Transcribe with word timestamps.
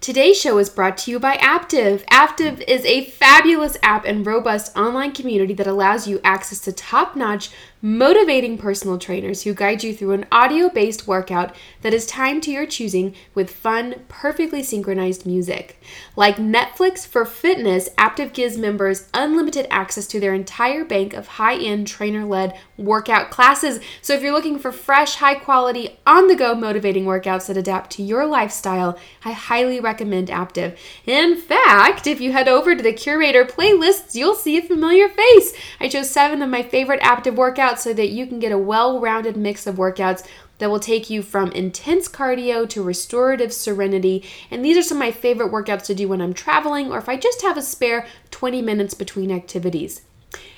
Today's 0.00 0.40
show 0.40 0.56
is 0.56 0.70
brought 0.70 0.96
to 0.98 1.10
you 1.10 1.20
by 1.20 1.36
Aaptiv. 1.36 2.06
Aaptiv 2.06 2.64
is 2.66 2.86
a 2.86 3.04
fabulous 3.04 3.76
app 3.82 4.06
and 4.06 4.24
robust 4.24 4.74
online 4.74 5.12
community 5.12 5.52
that 5.52 5.66
allows 5.66 6.08
you 6.08 6.22
access 6.24 6.58
to 6.60 6.72
top 6.72 7.16
notch, 7.16 7.50
motivating 7.82 8.58
personal 8.58 8.98
trainers 8.98 9.42
who 9.42 9.54
guide 9.54 9.82
you 9.82 9.94
through 9.94 10.12
an 10.12 10.26
audio 10.30 10.68
based 10.68 11.06
workout 11.06 11.54
that 11.80 11.94
is 11.94 12.06
timed 12.06 12.42
to 12.42 12.50
your 12.50 12.66
choosing 12.66 13.14
with 13.34 13.50
fun, 13.50 13.94
perfectly 14.08 14.62
synchronized 14.62 15.24
music. 15.24 15.80
Like 16.14 16.36
Netflix 16.36 17.06
for 17.06 17.24
fitness, 17.24 17.88
Aaptiv 17.96 18.32
gives 18.32 18.58
members 18.58 19.08
unlimited 19.14 19.66
access 19.70 20.06
to 20.08 20.20
their 20.20 20.34
entire 20.34 20.84
bank 20.84 21.14
of 21.14 21.26
high 21.26 21.56
end 21.56 21.86
trainer 21.86 22.24
led 22.24 22.58
workout 22.76 23.30
classes. 23.30 23.80
So 24.02 24.14
if 24.14 24.22
you're 24.22 24.32
looking 24.32 24.58
for 24.58 24.72
fresh, 24.72 25.16
high 25.16 25.36
quality, 25.36 25.98
on 26.06 26.28
the 26.28 26.36
go 26.36 26.54
motivating 26.54 27.04
workouts 27.04 27.46
that 27.46 27.56
adapt 27.56 27.90
to 27.92 28.02
your 28.02 28.26
lifestyle, 28.26 28.98
I 29.24 29.32
highly 29.32 29.80
recommend 29.80 30.28
Aaptiv. 30.28 30.76
In 31.06 31.36
fact, 31.36 32.06
if 32.06 32.20
you 32.20 32.32
head 32.32 32.48
over 32.48 32.74
to 32.74 32.82
the 32.82 32.92
curator 32.92 33.44
playlists, 33.44 34.14
you'll 34.14 34.34
see 34.34 34.58
a 34.58 34.62
familiar 34.62 35.08
face. 35.08 35.54
I 35.80 35.88
chose 35.88 36.10
seven 36.10 36.42
of 36.42 36.50
my 36.50 36.62
favorite 36.62 37.00
Aaptiv 37.00 37.36
workouts 37.36 37.69
so 37.78 37.92
that 37.94 38.10
you 38.10 38.26
can 38.26 38.38
get 38.38 38.52
a 38.52 38.58
well 38.58 38.98
rounded 39.00 39.36
mix 39.36 39.66
of 39.66 39.76
workouts 39.76 40.26
that 40.58 40.70
will 40.70 40.80
take 40.80 41.10
you 41.10 41.22
from 41.22 41.50
intense 41.52 42.08
cardio 42.08 42.68
to 42.68 42.82
restorative 42.82 43.52
serenity. 43.52 44.24
And 44.50 44.64
these 44.64 44.76
are 44.76 44.82
some 44.82 44.98
of 44.98 45.00
my 45.00 45.10
favorite 45.10 45.52
workouts 45.52 45.84
to 45.86 45.94
do 45.94 46.08
when 46.08 46.20
I'm 46.20 46.34
traveling 46.34 46.92
or 46.92 46.98
if 46.98 47.08
I 47.08 47.16
just 47.16 47.42
have 47.42 47.56
a 47.56 47.62
spare 47.62 48.06
20 48.30 48.62
minutes 48.62 48.94
between 48.94 49.30
activities. 49.30 50.02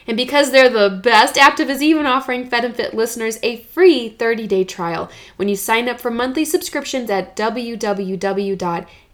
And 0.06 0.16
because 0.16 0.50
they're 0.50 0.68
the 0.68 0.90
best, 0.90 1.36
Aaptiv 1.36 1.68
is 1.68 1.82
even 1.82 2.06
offering 2.06 2.46
Fed 2.46 2.64
and 2.64 2.74
Fit 2.74 2.94
listeners 2.94 3.38
a 3.42 3.58
free 3.62 4.08
30 4.08 4.46
day 4.46 4.64
trial 4.64 5.10
when 5.36 5.48
you 5.48 5.56
sign 5.56 5.88
up 5.88 6.00
for 6.00 6.10
monthly 6.10 6.44
subscriptions 6.44 7.08
at 7.08 7.36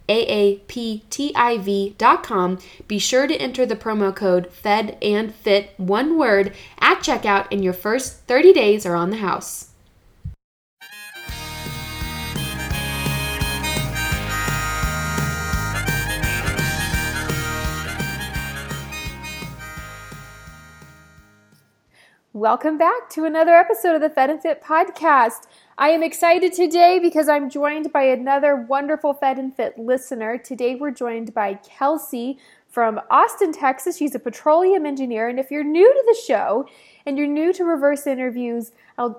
www.aaptiv.com. 0.08 2.58
Be 2.86 2.98
sure 2.98 3.26
to 3.26 3.36
enter 3.36 3.66
the 3.66 3.76
promo 3.76 4.14
code 4.14 4.52
FED 4.52 4.98
and 5.02 5.34
FIT, 5.34 5.74
one 5.76 6.18
word, 6.18 6.52
at 6.80 7.00
checkout, 7.00 7.46
and 7.52 7.62
your 7.62 7.72
first 7.72 8.20
30 8.22 8.52
days 8.52 8.86
are 8.86 8.94
on 8.94 9.10
the 9.10 9.18
house. 9.18 9.66
Welcome 22.34 22.78
back 22.78 23.10
to 23.10 23.24
another 23.24 23.56
episode 23.56 23.96
of 23.96 24.00
the 24.00 24.08
Fed 24.08 24.30
and 24.30 24.40
Fit 24.40 24.62
podcast. 24.62 25.47
I 25.80 25.90
am 25.90 26.02
excited 26.02 26.52
today 26.54 26.98
because 26.98 27.28
I'm 27.28 27.48
joined 27.48 27.92
by 27.92 28.02
another 28.02 28.56
wonderful 28.56 29.14
Fed 29.14 29.38
and 29.38 29.54
Fit 29.54 29.78
listener. 29.78 30.36
Today 30.36 30.74
we're 30.74 30.90
joined 30.90 31.32
by 31.32 31.54
Kelsey 31.54 32.40
from 32.66 33.00
Austin, 33.12 33.52
Texas. 33.52 33.96
She's 33.96 34.12
a 34.16 34.18
petroleum 34.18 34.84
engineer, 34.84 35.28
and 35.28 35.38
if 35.38 35.52
you're 35.52 35.62
new 35.62 35.86
to 35.86 36.04
the 36.04 36.20
show 36.20 36.68
and 37.06 37.16
you're 37.16 37.28
new 37.28 37.52
to 37.52 37.62
reverse 37.62 38.08
interviews, 38.08 38.72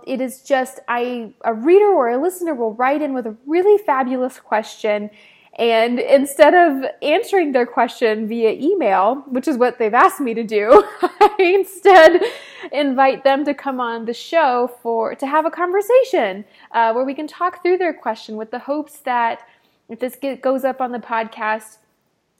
it 0.06 0.20
is 0.20 0.42
just 0.42 0.82
I 0.90 1.32
a 1.46 1.54
reader 1.54 1.88
or 1.88 2.10
a 2.10 2.22
listener 2.22 2.54
will 2.54 2.74
write 2.74 3.02
in 3.02 3.14
with 3.14 3.26
a 3.26 3.38
really 3.48 3.82
fabulous 3.82 4.42
question 4.42 5.12
and 5.58 6.00
instead 6.00 6.54
of 6.54 6.90
answering 7.02 7.52
their 7.52 7.66
question 7.66 8.28
via 8.28 8.52
email, 8.52 9.24
which 9.28 9.48
is 9.48 9.58
what 9.58 9.78
they've 9.80 9.94
asked 9.94 10.22
me 10.22 10.34
to 10.34 10.44
do, 10.44 10.84
I 11.02 11.36
instead 11.40 12.22
invite 12.72 13.24
them 13.24 13.44
to 13.46 13.54
come 13.54 13.80
on 13.80 14.06
the 14.06 14.14
show 14.14 14.72
for 14.82 15.16
to 15.16 15.28
have 15.28 15.46
a 15.46 15.52
conversation 15.52 16.46
uh, 16.72 16.94
where 16.94 17.04
we 17.04 17.14
can 17.14 17.28
talk 17.28 17.62
through 17.64 17.78
their 17.78 17.94
question 17.94 18.38
with 18.38 18.52
the 18.52 18.60
hopes 18.60 19.00
that 19.00 19.48
if 19.90 20.00
this 20.00 20.16
get, 20.16 20.42
goes 20.42 20.64
up 20.64 20.82
on 20.82 20.92
the 20.92 21.00
podcast, 21.00 21.80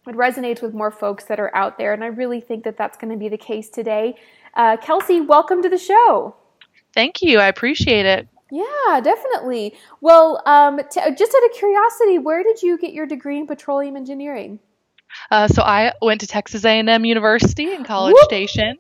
it 0.08 0.16
resonates 0.16 0.62
with 0.62 0.74
more 0.74 0.92
folks 0.92 1.26
that 1.26 1.40
are 1.40 1.54
out 1.56 1.78
there. 1.78 1.94
And 1.94 2.04
I 2.04 2.08
really 2.08 2.40
think 2.40 2.64
that 2.64 2.78
that's 2.78 2.98
going 2.98 3.12
to 3.12 3.18
be 3.18 3.28
the 3.28 3.38
case 3.38 3.70
today. 3.70 4.16
Uh, 4.54 4.78
Kelsey, 4.78 5.22
welcome 5.22 5.62
to 5.62 5.70
the 5.70 5.78
show. 5.78 6.36
Thank 6.94 7.22
you. 7.22 7.40
I 7.40 7.48
appreciate 7.48 8.06
it. 8.06 8.28
Yeah, 8.52 9.00
definitely. 9.04 9.76
Well, 10.02 10.42
um, 10.46 10.80
t- 10.90 11.02
just 11.18 11.36
out 11.36 11.46
of 11.46 11.52
curiosity, 11.58 12.18
where 12.18 12.44
did 12.44 12.62
you 12.62 12.78
get 12.78 12.94
your 12.94 13.06
degree 13.06 13.38
in 13.38 13.48
petroleum 13.48 13.96
engineering? 13.96 14.60
Uh, 15.32 15.48
so 15.48 15.62
I 15.62 15.94
went 16.02 16.22
to 16.22 16.28
Texas 16.28 16.66
A&M 16.66 17.06
University 17.06 17.72
in 17.72 17.84
College 17.84 18.14
Whoop. 18.14 18.26
Station. 18.26 18.78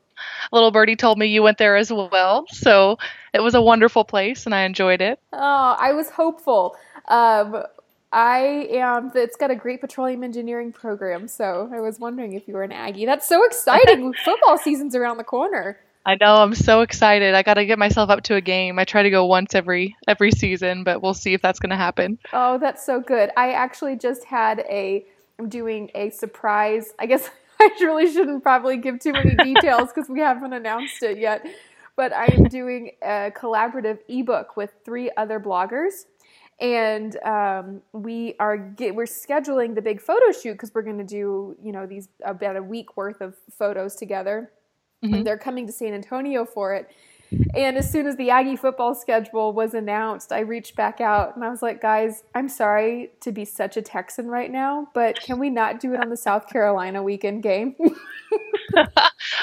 Little 0.52 0.72
birdie 0.72 0.96
told 0.96 1.18
me 1.18 1.28
you 1.28 1.42
went 1.42 1.58
there 1.58 1.78
as 1.78 1.92
well, 1.92 2.46
so 2.50 2.98
it 3.34 3.40
was 3.40 3.56
a 3.56 3.62
wonderful 3.62 4.04
place 4.04 4.46
and 4.46 4.54
I 4.54 4.64
enjoyed 4.64 5.02
it. 5.02 5.20
Oh, 5.32 5.76
I 5.80 5.94
was 5.94 6.10
hopeful. 6.10 6.76
Um, 7.08 7.64
I 8.12 8.68
am. 8.72 9.12
It's 9.16 9.36
got 9.36 9.52
a 9.52 9.56
great 9.56 9.82
petroleum 9.82 10.24
engineering 10.24 10.74
program, 10.74 11.28
so 11.28 11.70
I 11.72 11.80
was 11.80 12.00
wondering 12.00 12.34
if 12.34 12.48
you 12.48 12.56
were 12.56 12.64
an 12.64 12.72
Aggie. 12.72 13.06
That's 13.06 13.28
so 13.28 13.46
exciting! 13.46 14.14
Football 14.26 14.58
season's 14.58 14.96
around 14.96 15.18
the 15.18 15.24
corner. 15.24 15.78
I 16.10 16.18
know. 16.20 16.38
I'm 16.38 16.56
so 16.56 16.82
excited. 16.82 17.36
I 17.36 17.44
got 17.44 17.54
to 17.54 17.68
get 17.68 17.78
myself 17.78 18.10
up 18.10 18.24
to 18.24 18.36
a 18.36 18.42
game. 18.42 18.80
I 18.80 18.84
try 18.84 19.04
to 19.04 19.12
go 19.12 19.28
once 19.28 19.54
every 19.54 19.96
every 20.08 20.32
season, 20.32 20.84
but 20.84 21.04
we'll 21.04 21.14
see 21.14 21.36
if 21.36 21.42
that's 21.44 21.60
going 21.60 21.70
to 21.70 21.76
happen. 21.76 22.18
Oh, 22.34 22.58
that's 22.58 22.84
so 22.84 23.00
good. 23.00 23.30
I 23.38 23.52
actually 23.52 23.96
just 23.96 24.24
had 24.24 24.62
a. 24.62 25.06
I'm 25.38 25.50
doing 25.50 25.92
a 25.94 26.10
surprise. 26.10 26.94
I 26.98 27.06
guess 27.06 27.30
I 27.62 27.70
really 27.82 28.12
shouldn't 28.12 28.42
probably 28.42 28.78
give 28.78 29.00
too 29.00 29.14
many 29.14 29.36
details 29.36 29.90
because 29.94 30.10
we 30.10 30.20
haven't 30.20 30.52
announced 30.52 31.04
it 31.04 31.20
yet. 31.20 31.46
But 31.96 32.12
I 32.12 32.26
am 32.34 32.46
doing 32.46 32.94
a 33.04 33.30
collaborative 33.30 34.00
ebook 34.08 34.58
with 34.58 34.72
three 34.84 35.12
other 35.16 35.40
bloggers 35.40 36.06
and 36.60 37.16
um, 37.24 37.82
we 37.94 38.34
are 38.40 38.58
get, 38.58 38.96
we're 38.96 39.06
scheduling 39.06 39.76
the 39.76 39.82
big 39.82 40.02
photo 40.02 40.32
shoot 40.32 40.54
because 40.54 40.74
we're 40.74 40.82
going 40.82 40.98
to 40.98 41.04
do 41.04 41.56
you 41.64 41.72
know 41.72 41.86
these 41.86 42.10
about 42.26 42.56
a 42.56 42.64
week 42.64 42.98
worth 42.98 43.22
of 43.22 43.36
photos 43.58 43.96
together 43.96 44.52
Mm-hmm. 45.04 45.24
They're 45.24 45.38
coming 45.38 45.66
to 45.68 45.74
San 45.74 45.94
Antonio 45.94 46.46
for 46.46 46.74
it. 46.74 46.90
And 47.56 47.78
as 47.78 47.92
soon 47.92 48.08
as 48.08 48.16
the 48.16 48.32
Aggie 48.32 48.56
football 48.56 48.96
schedule 48.96 49.54
was 49.54 49.76
announced, 49.76 50.32
I 50.32 50.40
reached 50.40 50.76
back 50.76 51.00
out 51.00 51.36
and 51.36 51.46
I 51.46 51.50
was 51.50 51.62
like, 51.62 51.80
guys, 51.80 52.24
I'm 52.34 52.50
sorry 52.50 53.12
to 53.22 53.32
be 53.32 53.46
such 53.46 53.78
a 53.78 53.84
Texan 53.84 54.28
right 54.28 54.52
now, 54.52 54.88
but 54.96 55.20
can 55.22 55.38
we 55.38 55.52
not 55.52 55.80
do 55.80 55.94
it 55.94 56.02
on 56.02 56.10
the 56.10 56.18
South 56.18 56.50
Carolina 56.50 57.04
weekend 57.04 57.44
game? 57.44 57.76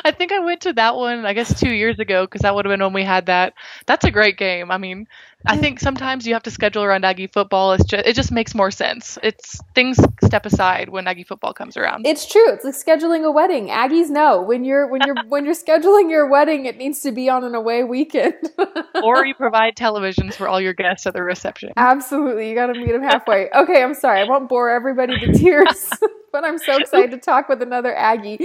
I 0.05 0.11
think 0.11 0.33
I 0.33 0.41
went 0.41 0.63
to 0.63 0.73
that 0.73 0.97
one, 0.97 1.25
I 1.25 1.33
guess, 1.33 1.59
two 1.59 1.73
years 1.73 1.99
ago 2.01 2.25
because 2.27 2.43
that 2.43 2.55
would 2.55 2.65
have 2.65 2.73
been 2.73 2.83
when 2.83 2.93
we 2.93 3.05
had 3.05 3.27
that. 3.27 3.55
That's 3.87 4.05
a 4.05 4.11
great 4.11 4.37
game. 4.37 4.71
I 4.71 4.79
mean, 4.79 5.07
I 5.49 5.57
think 5.57 5.81
sometimes 5.81 6.27
you 6.27 6.35
have 6.35 6.43
to 6.45 6.51
schedule 6.51 6.83
around 6.83 7.05
Aggie 7.05 7.29
football. 7.29 7.73
It's 7.73 7.85
just 7.85 8.07
it 8.07 8.15
just 8.15 8.33
makes 8.33 8.55
more 8.55 8.71
sense. 8.71 9.19
It's 9.23 9.61
things 9.75 9.99
step 10.25 10.45
aside 10.47 10.89
when 10.89 11.07
Aggie 11.07 11.25
football 11.25 11.53
comes 11.53 11.77
around. 11.77 12.07
It's 12.07 12.27
true. 12.27 12.53
It's 12.53 12.65
like 12.65 12.75
scheduling 12.75 13.25
a 13.25 13.31
wedding. 13.31 13.69
Aggies 13.69 14.11
know 14.11 14.43
when 14.43 14.65
you're 14.65 14.87
when 14.89 15.03
you're 15.07 15.17
when 15.29 15.45
you're 15.45 15.55
scheduling 15.55 16.11
your 16.11 16.29
wedding, 16.29 16.67
it 16.67 16.77
needs 16.77 17.01
to 17.01 17.13
be 17.13 17.29
on 17.29 17.45
an 17.45 17.55
away 17.55 17.85
weekend. 17.85 18.35
or 19.03 19.25
you 19.25 19.35
provide 19.35 19.77
televisions 19.77 20.35
for 20.35 20.49
all 20.49 20.61
your 20.61 20.75
guests 20.75 21.07
at 21.07 21.15
the 21.15 21.23
reception. 21.23 21.73
Absolutely, 21.77 22.49
you 22.49 22.55
got 22.55 22.67
to 22.67 22.75
meet 22.75 22.93
them 22.93 23.03
halfway. 23.03 23.49
Okay, 23.55 23.83
I'm 23.83 23.95
sorry. 23.95 24.21
I 24.21 24.25
won't 24.25 24.49
bore 24.49 24.71
everybody 24.71 25.19
to 25.19 25.33
tears, 25.33 25.91
but 26.37 26.45
I'm 26.45 26.59
so 26.59 26.77
excited 26.77 27.13
to 27.13 27.17
talk 27.17 27.49
with 27.49 27.63
another 27.63 27.97
Aggie. 27.97 28.39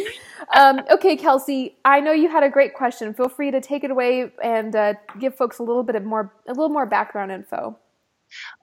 Um, 0.57 0.81
okay, 0.89 1.17
Kelsey, 1.17 1.75
I 1.83 1.99
know 1.99 2.13
you 2.13 2.29
had 2.29 2.41
a 2.41 2.49
great 2.49 2.73
question. 2.73 3.13
Feel 3.13 3.27
free 3.27 3.51
to 3.51 3.59
take 3.59 3.83
it 3.83 3.91
away 3.91 4.31
and 4.41 4.73
uh, 4.73 4.93
give 5.19 5.35
folks 5.35 5.59
a 5.59 5.63
little 5.63 5.83
bit 5.83 5.95
of 5.95 6.03
more 6.03 6.33
a 6.47 6.51
little 6.51 6.69
more 6.69 6.85
background 6.85 7.31
info. 7.31 7.77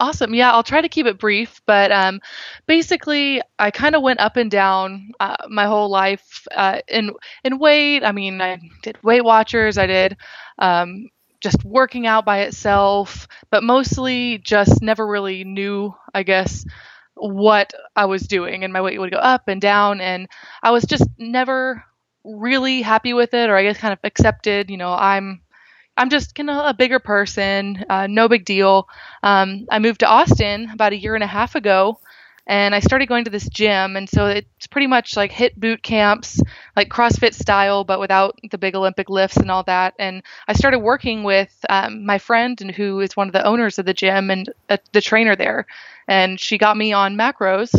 Awesome. 0.01 0.35
Yeah, 0.35 0.53
I'll 0.53 0.63
try 0.63 0.81
to 0.81 0.89
keep 0.89 1.05
it 1.05 1.19
brief, 1.19 1.61
but 1.67 1.93
um, 1.93 2.21
basically, 2.67 3.43
I 3.59 3.71
kind 3.71 3.95
of 3.95 4.03
went 4.03 4.21
up 4.21 4.39
and 4.39 4.51
down 4.51 5.13
uh, 5.21 5.37
my 5.49 5.67
whole 5.67 5.91
life 5.91 6.47
uh, 6.55 6.81
in 6.89 7.13
in 7.45 7.59
weight. 7.59 8.05
I 8.05 8.13
mean, 8.13 8.41
I 8.41 8.59
did 8.83 8.97
Weight 9.03 9.25
Watchers. 9.25 9.77
I 9.77 9.87
did 9.87 10.17
um, 10.59 11.11
just 11.41 11.63
working 11.67 12.07
out 12.07 12.25
by 12.25 12.41
itself, 12.41 13.29
but 13.51 13.63
mostly 13.63 14.39
just 14.39 14.81
never 14.81 15.07
really 15.07 15.45
knew, 15.45 15.95
I 16.15 16.23
guess, 16.23 16.65
what 17.19 17.75
I 17.97 18.07
was 18.07 18.23
doing, 18.23 18.65
and 18.65 18.73
my 18.73 18.81
weight 18.81 18.99
would 18.99 19.13
go 19.13 19.19
up 19.19 19.49
and 19.49 19.61
down, 19.61 20.01
and 20.01 20.29
I 20.63 20.71
was 20.71 20.85
just 20.85 21.05
never 21.19 21.85
really 22.25 22.83
happy 22.83 23.15
with 23.15 23.35
it, 23.35 23.51
or 23.51 23.57
I 23.57 23.63
guess 23.63 23.79
kind 23.79 23.93
of 23.93 24.01
accepted. 24.05 24.71
You 24.71 24.77
know, 24.77 24.93
I'm 24.93 25.41
I'm 25.97 26.11
just 26.11 26.35
kind 26.35 26.51
of 26.51 26.65
a 26.67 26.75
bigger 26.75 27.01
person, 27.01 27.85
uh, 27.91 28.07
no 28.07 28.29
big 28.29 28.45
deal. 28.45 28.89
Um, 29.23 29.67
I 29.71 29.79
moved 29.81 30.01
to 30.01 30.07
Austin 30.09 30.71
about 30.71 30.93
a 30.93 30.97
year 30.97 31.15
and 31.15 31.25
a 31.25 31.29
half 31.29 31.55
ago, 31.57 32.01
and 32.49 32.75
I 32.75 32.81
started 32.81 33.07
going 33.07 33.25
to 33.25 33.31
this 33.31 33.49
gym. 33.49 33.95
And 33.95 34.09
so 34.09 34.27
it's 34.27 34.67
pretty 34.67 34.87
much 34.87 35.17
like 35.17 35.31
hit 35.31 35.61
boot 35.61 35.83
camps, 35.83 36.41
like 36.75 36.89
CrossFit 36.89 37.35
style, 37.35 37.85
but 37.85 38.01
without 38.01 38.39
the 38.51 38.57
big 38.57 38.75
Olympic 38.75 39.11
lifts 39.11 39.37
and 39.37 39.51
all 39.51 39.63
that. 39.65 39.95
And 39.99 40.23
I 40.49 40.55
started 40.55 40.79
working 40.79 41.25
with 41.25 41.55
um, 41.69 42.07
my 42.07 42.17
friend, 42.19 42.59
and 42.63 42.71
who 42.71 43.01
is 43.01 43.17
one 43.17 43.29
of 43.29 43.35
the 43.35 43.45
owners 43.45 43.79
of 43.79 43.85
the 43.85 43.93
gym 43.93 44.31
and 44.31 44.51
uh, 44.71 44.79
the 44.93 45.03
trainer 45.03 45.37
there, 45.37 45.67
and 46.09 46.41
she 46.41 46.57
got 46.57 46.77
me 46.77 46.95
on 46.95 47.17
macros, 47.17 47.79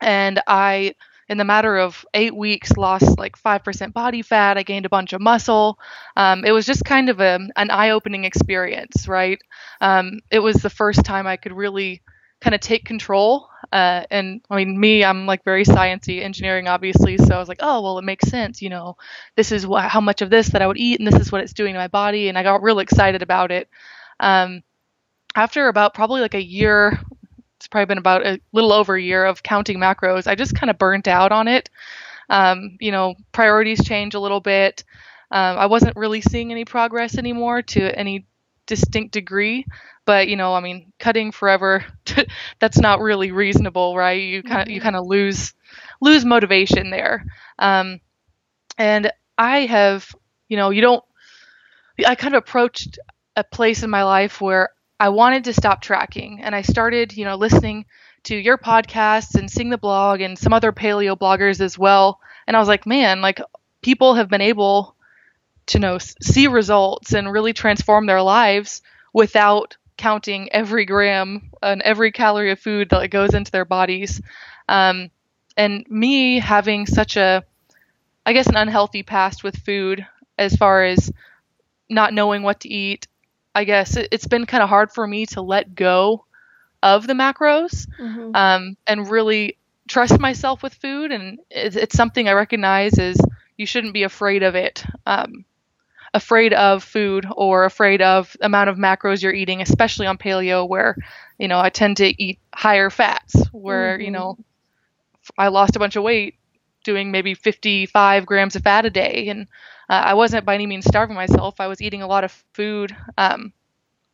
and 0.00 0.40
I 0.46 0.94
in 1.28 1.38
the 1.38 1.44
matter 1.44 1.78
of 1.78 2.04
eight 2.14 2.36
weeks 2.36 2.76
lost 2.76 3.16
like 3.16 3.38
5% 3.38 3.92
body 3.94 4.20
fat 4.22 4.58
i 4.58 4.64
gained 4.64 4.84
a 4.84 4.90
bunch 4.90 5.12
of 5.12 5.20
muscle 5.20 5.78
um, 6.16 6.44
it 6.44 6.52
was 6.52 6.66
just 6.66 6.84
kind 6.84 7.08
of 7.08 7.20
a, 7.20 7.38
an 7.56 7.70
eye-opening 7.70 8.24
experience 8.24 9.08
right 9.08 9.38
um, 9.80 10.20
it 10.30 10.40
was 10.40 10.56
the 10.56 10.68
first 10.68 11.04
time 11.04 11.26
i 11.26 11.36
could 11.36 11.52
really 11.52 12.02
kind 12.42 12.54
of 12.54 12.60
take 12.60 12.84
control 12.84 13.48
Uh, 13.70 14.04
and 14.10 14.40
I 14.50 14.56
mean, 14.56 14.78
me, 14.78 15.04
I'm 15.04 15.26
like 15.26 15.44
very 15.44 15.64
sciencey, 15.64 16.22
engineering, 16.22 16.68
obviously. 16.68 17.16
So 17.18 17.34
I 17.34 17.38
was 17.38 17.48
like, 17.48 17.60
oh, 17.60 17.80
well, 17.82 17.98
it 17.98 18.04
makes 18.04 18.28
sense. 18.28 18.60
You 18.62 18.70
know, 18.70 18.96
this 19.36 19.52
is 19.52 19.66
what, 19.66 19.84
how 19.84 20.00
much 20.00 20.22
of 20.22 20.30
this 20.30 20.48
that 20.48 20.62
I 20.62 20.66
would 20.66 20.78
eat, 20.78 20.98
and 20.98 21.06
this 21.06 21.20
is 21.20 21.30
what 21.30 21.42
it's 21.42 21.52
doing 21.52 21.74
to 21.74 21.78
my 21.78 21.88
body. 21.88 22.28
And 22.28 22.36
I 22.36 22.42
got 22.42 22.62
real 22.62 22.78
excited 22.80 23.22
about 23.22 23.50
it. 23.52 23.68
Um, 24.18 24.62
after 25.34 25.68
about 25.68 25.94
probably 25.94 26.20
like 26.20 26.34
a 26.34 26.42
year, 26.42 26.98
it's 27.56 27.68
probably 27.68 27.86
been 27.86 27.98
about 27.98 28.26
a 28.26 28.40
little 28.52 28.72
over 28.72 28.96
a 28.96 29.02
year 29.02 29.24
of 29.24 29.42
counting 29.42 29.78
macros, 29.78 30.26
I 30.26 30.34
just 30.34 30.54
kind 30.54 30.70
of 30.70 30.78
burnt 30.78 31.06
out 31.06 31.32
on 31.32 31.48
it. 31.48 31.70
Um, 32.28 32.76
you 32.80 32.90
know, 32.92 33.14
priorities 33.30 33.84
change 33.84 34.14
a 34.14 34.20
little 34.20 34.40
bit. 34.40 34.84
Um, 35.30 35.58
I 35.58 35.66
wasn't 35.66 35.96
really 35.96 36.20
seeing 36.20 36.50
any 36.50 36.64
progress 36.64 37.16
anymore 37.16 37.62
to 37.62 37.98
any 37.98 38.26
distinct 38.66 39.12
degree 39.12 39.66
but 40.04 40.28
you 40.28 40.36
know 40.36 40.54
i 40.54 40.60
mean 40.60 40.92
cutting 40.98 41.32
forever 41.32 41.84
that's 42.60 42.78
not 42.78 43.00
really 43.00 43.32
reasonable 43.32 43.96
right? 43.96 44.22
You 44.22 44.42
kind 44.42 44.62
of 44.62 44.68
you 44.68 44.76
mm-hmm. 44.76 44.84
kind 44.84 44.96
of 44.96 45.06
lose 45.06 45.54
lose 46.00 46.24
motivation 46.24 46.90
there. 46.90 47.24
Um, 47.58 48.00
and 48.78 49.12
i 49.38 49.60
have 49.60 50.14
you 50.48 50.56
know 50.56 50.70
you 50.70 50.80
don't 50.80 51.04
i 52.06 52.14
kind 52.14 52.34
of 52.34 52.38
approached 52.38 52.98
a 53.36 53.44
place 53.44 53.82
in 53.82 53.90
my 53.90 54.02
life 54.02 54.40
where 54.40 54.70
i 54.98 55.08
wanted 55.08 55.44
to 55.44 55.52
stop 55.52 55.82
tracking 55.82 56.40
and 56.42 56.54
i 56.54 56.62
started 56.62 57.16
you 57.16 57.24
know 57.24 57.36
listening 57.36 57.84
to 58.24 58.36
your 58.36 58.56
podcasts 58.56 59.34
and 59.34 59.50
seeing 59.50 59.70
the 59.70 59.78
blog 59.78 60.20
and 60.20 60.38
some 60.38 60.52
other 60.52 60.72
paleo 60.72 61.16
bloggers 61.16 61.60
as 61.60 61.78
well. 61.78 62.20
And 62.46 62.56
i 62.56 62.60
was 62.60 62.68
like 62.68 62.86
man 62.86 63.20
like 63.20 63.40
people 63.82 64.14
have 64.14 64.28
been 64.28 64.40
able 64.40 64.96
to 65.66 65.78
you 65.78 65.82
know 65.82 65.98
see 65.98 66.46
results 66.46 67.12
and 67.12 67.30
really 67.30 67.52
transform 67.52 68.06
their 68.06 68.22
lives 68.22 68.82
without 69.12 69.76
counting 70.02 70.48
every 70.50 70.84
gram 70.84 71.48
and 71.62 71.80
every 71.82 72.10
calorie 72.10 72.50
of 72.50 72.58
food 72.58 72.88
that 72.90 73.08
goes 73.10 73.34
into 73.34 73.52
their 73.52 73.64
bodies. 73.64 74.20
Um, 74.68 75.12
and 75.56 75.86
me 75.88 76.40
having 76.40 76.86
such 76.86 77.16
a, 77.16 77.44
I 78.26 78.32
guess, 78.32 78.48
an 78.48 78.56
unhealthy 78.56 79.04
past 79.04 79.44
with 79.44 79.56
food 79.56 80.04
as 80.36 80.56
far 80.56 80.82
as 80.82 81.12
not 81.88 82.14
knowing 82.14 82.42
what 82.42 82.60
to 82.60 82.68
eat, 82.68 83.06
I 83.54 83.62
guess 83.62 83.96
it, 83.96 84.08
has 84.10 84.26
been 84.26 84.44
kind 84.44 84.64
of 84.64 84.68
hard 84.68 84.90
for 84.90 85.06
me 85.06 85.26
to 85.26 85.40
let 85.40 85.72
go 85.72 86.24
of 86.82 87.06
the 87.06 87.12
macros 87.12 87.86
mm-hmm. 87.96 88.34
um, 88.34 88.76
and 88.88 89.08
really 89.08 89.56
trust 89.86 90.18
myself 90.18 90.64
with 90.64 90.74
food. 90.74 91.12
And 91.12 91.38
it's, 91.48 91.76
it's, 91.76 91.96
something 91.96 92.26
I 92.26 92.32
recognize 92.32 92.98
is 92.98 93.20
you 93.56 93.66
shouldn't 93.66 93.94
be 93.94 94.02
afraid 94.02 94.42
of 94.42 94.56
it. 94.56 94.84
Um, 95.06 95.44
afraid 96.14 96.52
of 96.52 96.84
food 96.84 97.26
or 97.36 97.64
afraid 97.64 98.02
of 98.02 98.36
amount 98.40 98.68
of 98.68 98.76
macros 98.76 99.22
you're 99.22 99.32
eating, 99.32 99.62
especially 99.62 100.06
on 100.06 100.18
paleo 100.18 100.68
where, 100.68 100.96
you 101.38 101.48
know, 101.48 101.58
I 101.58 101.70
tend 101.70 101.96
to 101.98 102.22
eat 102.22 102.38
higher 102.54 102.90
fats 102.90 103.34
where, 103.52 103.94
mm-hmm. 103.94 104.04
you 104.04 104.10
know, 104.10 104.38
I 105.38 105.48
lost 105.48 105.76
a 105.76 105.78
bunch 105.78 105.96
of 105.96 106.02
weight 106.02 106.36
doing 106.84 107.10
maybe 107.10 107.34
55 107.34 108.26
grams 108.26 108.56
of 108.56 108.62
fat 108.62 108.84
a 108.84 108.90
day. 108.90 109.28
And 109.28 109.46
uh, 109.88 110.02
I 110.04 110.14
wasn't 110.14 110.44
by 110.44 110.54
any 110.54 110.66
means 110.66 110.84
starving 110.84 111.16
myself. 111.16 111.60
I 111.60 111.68
was 111.68 111.80
eating 111.80 112.02
a 112.02 112.08
lot 112.08 112.24
of 112.24 112.32
food. 112.52 112.94
Um, 113.16 113.52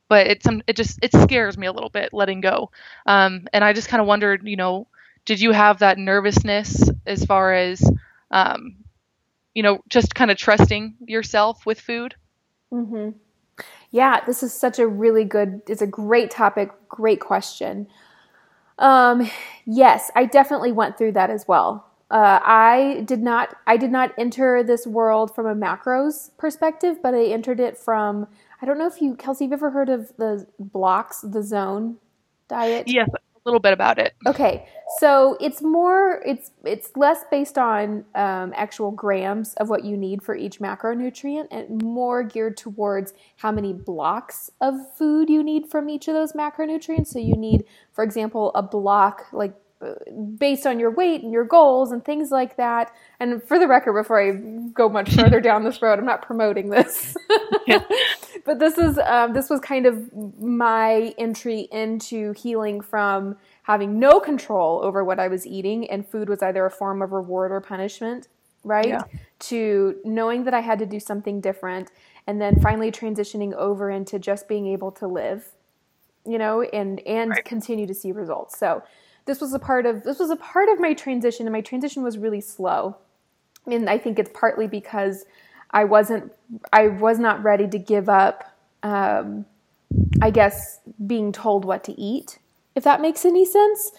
but 0.09 0.27
it, 0.27 0.43
some, 0.43 0.63
it 0.67 0.77
just, 0.77 0.99
it 1.03 1.13
scares 1.13 1.59
me 1.59 1.67
a 1.67 1.73
little 1.73 1.91
bit 1.91 2.13
letting 2.13 2.41
go. 2.41 2.71
Um, 3.07 3.49
and 3.53 3.65
I 3.65 3.73
just 3.73 3.89
kind 3.89 4.01
of 4.01 4.07
wondered, 4.07 4.47
you 4.47 4.57
know, 4.57 4.87
did 5.25 5.41
you 5.41 5.53
have 5.53 5.81
that 5.81 5.99
nervousness 5.99 6.89
as 7.07 7.25
far 7.25 7.53
as, 7.53 7.83
um, 8.31 8.77
you 9.59 9.63
know, 9.65 9.81
just 9.89 10.15
kind 10.15 10.31
of 10.31 10.37
trusting 10.37 10.95
yourself 11.01 11.67
with 11.67 11.81
food? 11.81 12.15
Mm-hmm. 12.73 13.19
Yeah, 13.91 14.25
this 14.25 14.45
is 14.45 14.55
such 14.55 14.79
a 14.79 14.87
really 14.87 15.25
good, 15.25 15.63
it's 15.67 15.83
a 15.83 15.87
great 15.87 16.31
topic, 16.31 16.71
great 16.89 17.19
question. 17.19 17.89
Um, 18.79 19.29
yes, 19.67 20.13
I 20.15 20.27
definitely 20.27 20.71
went 20.71 20.97
through 20.97 21.11
that 21.15 21.31
as 21.31 21.49
well. 21.49 21.91
Uh, 22.09 22.39
I 22.41 23.03
did 23.05 23.21
not, 23.21 23.57
I 23.67 23.77
did 23.77 23.91
not 23.91 24.13
enter 24.17 24.63
this 24.63 24.87
world 24.87 25.35
from 25.35 25.47
a 25.47 25.57
macros 25.57 26.31
perspective, 26.39 26.99
but 27.03 27.13
I 27.13 27.25
entered 27.25 27.59
it 27.59 27.77
from, 27.77 28.29
I 28.63 28.65
don't 28.65 28.79
know 28.79 28.87
if 28.87 29.03
you, 29.03 29.17
Kelsey, 29.17 29.47
you've 29.47 29.55
ever 29.55 29.71
heard 29.71 29.89
of 29.89 30.17
the 30.19 30.47
blocks, 30.61 31.23
the 31.23 31.43
zone 31.43 31.97
diet? 32.47 32.85
Yes, 32.87 33.09
little 33.49 33.61
bit 33.61 33.73
about 33.73 33.99
it. 33.99 34.15
Okay, 34.27 34.69
so 34.99 35.37
it's 35.41 35.63
more 35.63 36.23
it's 36.25 36.51
it's 36.65 36.91
less 36.97 37.25
based 37.31 37.59
on 37.59 38.05
um, 38.15 38.53
actual 38.57 38.91
grams 38.91 39.55
of 39.55 39.69
what 39.69 39.85
you 39.85 39.97
need 39.97 40.23
for 40.23 40.35
each 40.35 40.61
macronutrient, 40.61 41.49
and 41.51 41.83
more 41.83 42.23
geared 42.23 42.57
towards 42.57 43.15
how 43.37 43.51
many 43.51 43.73
blocks 43.73 44.51
of 44.61 44.75
food 44.97 45.31
you 45.31 45.43
need 45.43 45.71
from 45.71 45.89
each 45.89 46.09
of 46.09 46.15
those 46.15 46.33
macronutrients. 46.33 47.09
So 47.09 47.19
you 47.19 47.37
need, 47.37 47.65
for 47.93 48.05
example, 48.05 48.53
a 48.55 48.63
block 48.63 49.27
like 49.33 49.55
based 50.39 50.67
on 50.67 50.81
your 50.81 50.91
weight 50.91 51.23
and 51.23 51.33
your 51.33 51.45
goals 51.45 51.93
and 51.93 52.05
things 52.05 52.31
like 52.31 52.57
that. 52.57 52.93
And 53.21 53.43
for 53.43 53.59
the 53.59 53.69
record, 53.69 53.93
before 53.93 54.21
I 54.21 54.33
go 54.73 54.89
much 54.89 55.15
further 55.15 55.41
down 55.41 55.65
this 55.65 55.81
road, 55.81 55.99
I'm 55.99 56.05
not 56.05 56.23
promoting 56.23 56.71
this. 56.71 57.17
but 58.49 58.59
this 58.59 58.79
is 58.79 58.99
um, 59.05 59.35
this 59.35 59.51
was 59.51 59.61
kind 59.61 59.85
of 59.85 60.11
my 60.41 61.15
entry 61.19 61.69
into 61.71 62.33
healing 62.33 62.81
from 62.81 63.37
having 63.65 63.99
no 63.99 64.19
control 64.21 64.81
over 64.83 65.05
what 65.05 65.21
I 65.21 65.29
was 65.29 65.47
eating, 65.47 65.89
and 65.91 66.09
food 66.09 66.31
was 66.31 66.43
either 66.43 66.65
a 66.65 66.71
form 66.71 67.03
of 67.03 67.13
reward 67.13 67.53
or 67.53 67.61
punishment, 67.61 68.29
right? 68.65 68.89
Yeah. 68.89 69.03
To 69.51 69.97
knowing 70.03 70.45
that 70.45 70.55
I 70.55 70.61
had 70.61 70.79
to 70.79 70.87
do 70.87 70.99
something 70.99 71.43
different, 71.43 71.91
and 72.27 72.41
then 72.41 72.59
finally 72.59 72.91
transitioning 72.91 73.53
over 73.53 73.91
into 73.91 74.19
just 74.19 74.49
being 74.49 74.67
able 74.67 74.93
to 74.93 75.07
live, 75.07 75.53
you 76.25 76.39
know, 76.39 76.63
and 76.63 77.01
and 77.01 77.33
right. 77.33 77.45
continue 77.45 77.87
to 77.87 77.95
see 77.95 78.13
results. 78.13 78.59
So 78.59 78.83
this 79.27 79.43
was 79.43 79.53
a 79.53 79.59
part 79.59 79.85
of 79.85 80.05
this 80.05 80.19
was 80.19 80.31
a 80.31 80.37
part 80.37 80.71
of 80.71 80.81
my 80.81 80.95
transition, 80.95 81.47
and 81.47 81.53
my 81.53 81.61
transition 81.61 82.03
was 82.03 82.17
really 82.17 82.41
slow. 82.41 82.97
And 83.67 83.91
I 83.91 83.99
think 83.99 84.19
it's 84.19 84.31
partly 84.33 84.67
because 84.67 85.27
I 85.71 85.85
wasn't 85.85 86.33
I 86.73 86.89
was 86.89 87.19
not 87.19 87.43
ready 87.43 87.69
to 87.69 87.79
give 87.79 88.09
up 88.09 88.45
um, 88.83 89.47
I 90.21 90.31
guess 90.31 90.81
being 91.07 91.33
told 91.33 91.65
what 91.65 91.85
to 91.85 92.01
eat, 92.01 92.39
if 92.75 92.85
that 92.85 93.01
makes 93.01 93.25
any 93.25 93.45
sense. 93.45 93.93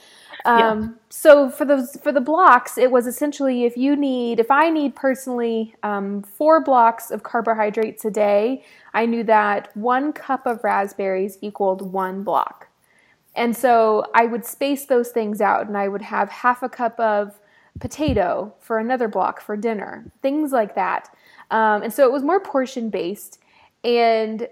Um, 0.45 0.81
yeah. 0.81 0.87
So 1.09 1.49
for 1.49 1.65
those 1.65 1.97
for 2.01 2.11
the 2.11 2.21
blocks, 2.21 2.77
it 2.77 2.91
was 2.91 3.07
essentially 3.07 3.65
if 3.65 3.75
you 3.75 3.95
need 3.95 4.39
if 4.39 4.49
I 4.49 4.69
need 4.69 4.95
personally 4.95 5.75
um, 5.83 6.23
four 6.23 6.63
blocks 6.63 7.11
of 7.11 7.23
carbohydrates 7.23 8.05
a 8.05 8.11
day, 8.11 8.63
I 8.93 9.05
knew 9.05 9.23
that 9.25 9.75
one 9.75 10.13
cup 10.13 10.45
of 10.45 10.63
raspberries 10.63 11.37
equaled 11.41 11.91
one 11.91 12.23
block, 12.23 12.69
and 13.35 13.55
so 13.55 14.05
I 14.13 14.25
would 14.25 14.45
space 14.45 14.85
those 14.85 15.09
things 15.09 15.41
out, 15.41 15.67
and 15.67 15.77
I 15.77 15.87
would 15.87 16.03
have 16.03 16.29
half 16.29 16.63
a 16.63 16.69
cup 16.69 16.99
of 16.99 17.37
potato 17.79 18.53
for 18.59 18.77
another 18.77 19.07
block 19.07 19.41
for 19.41 19.57
dinner, 19.57 20.11
things 20.21 20.51
like 20.51 20.75
that. 20.75 21.09
Um, 21.51 21.83
and 21.83 21.93
so 21.93 22.03
it 22.03 22.11
was 22.11 22.23
more 22.23 22.39
portion 22.39 22.89
based. 22.89 23.39
And 23.83 24.47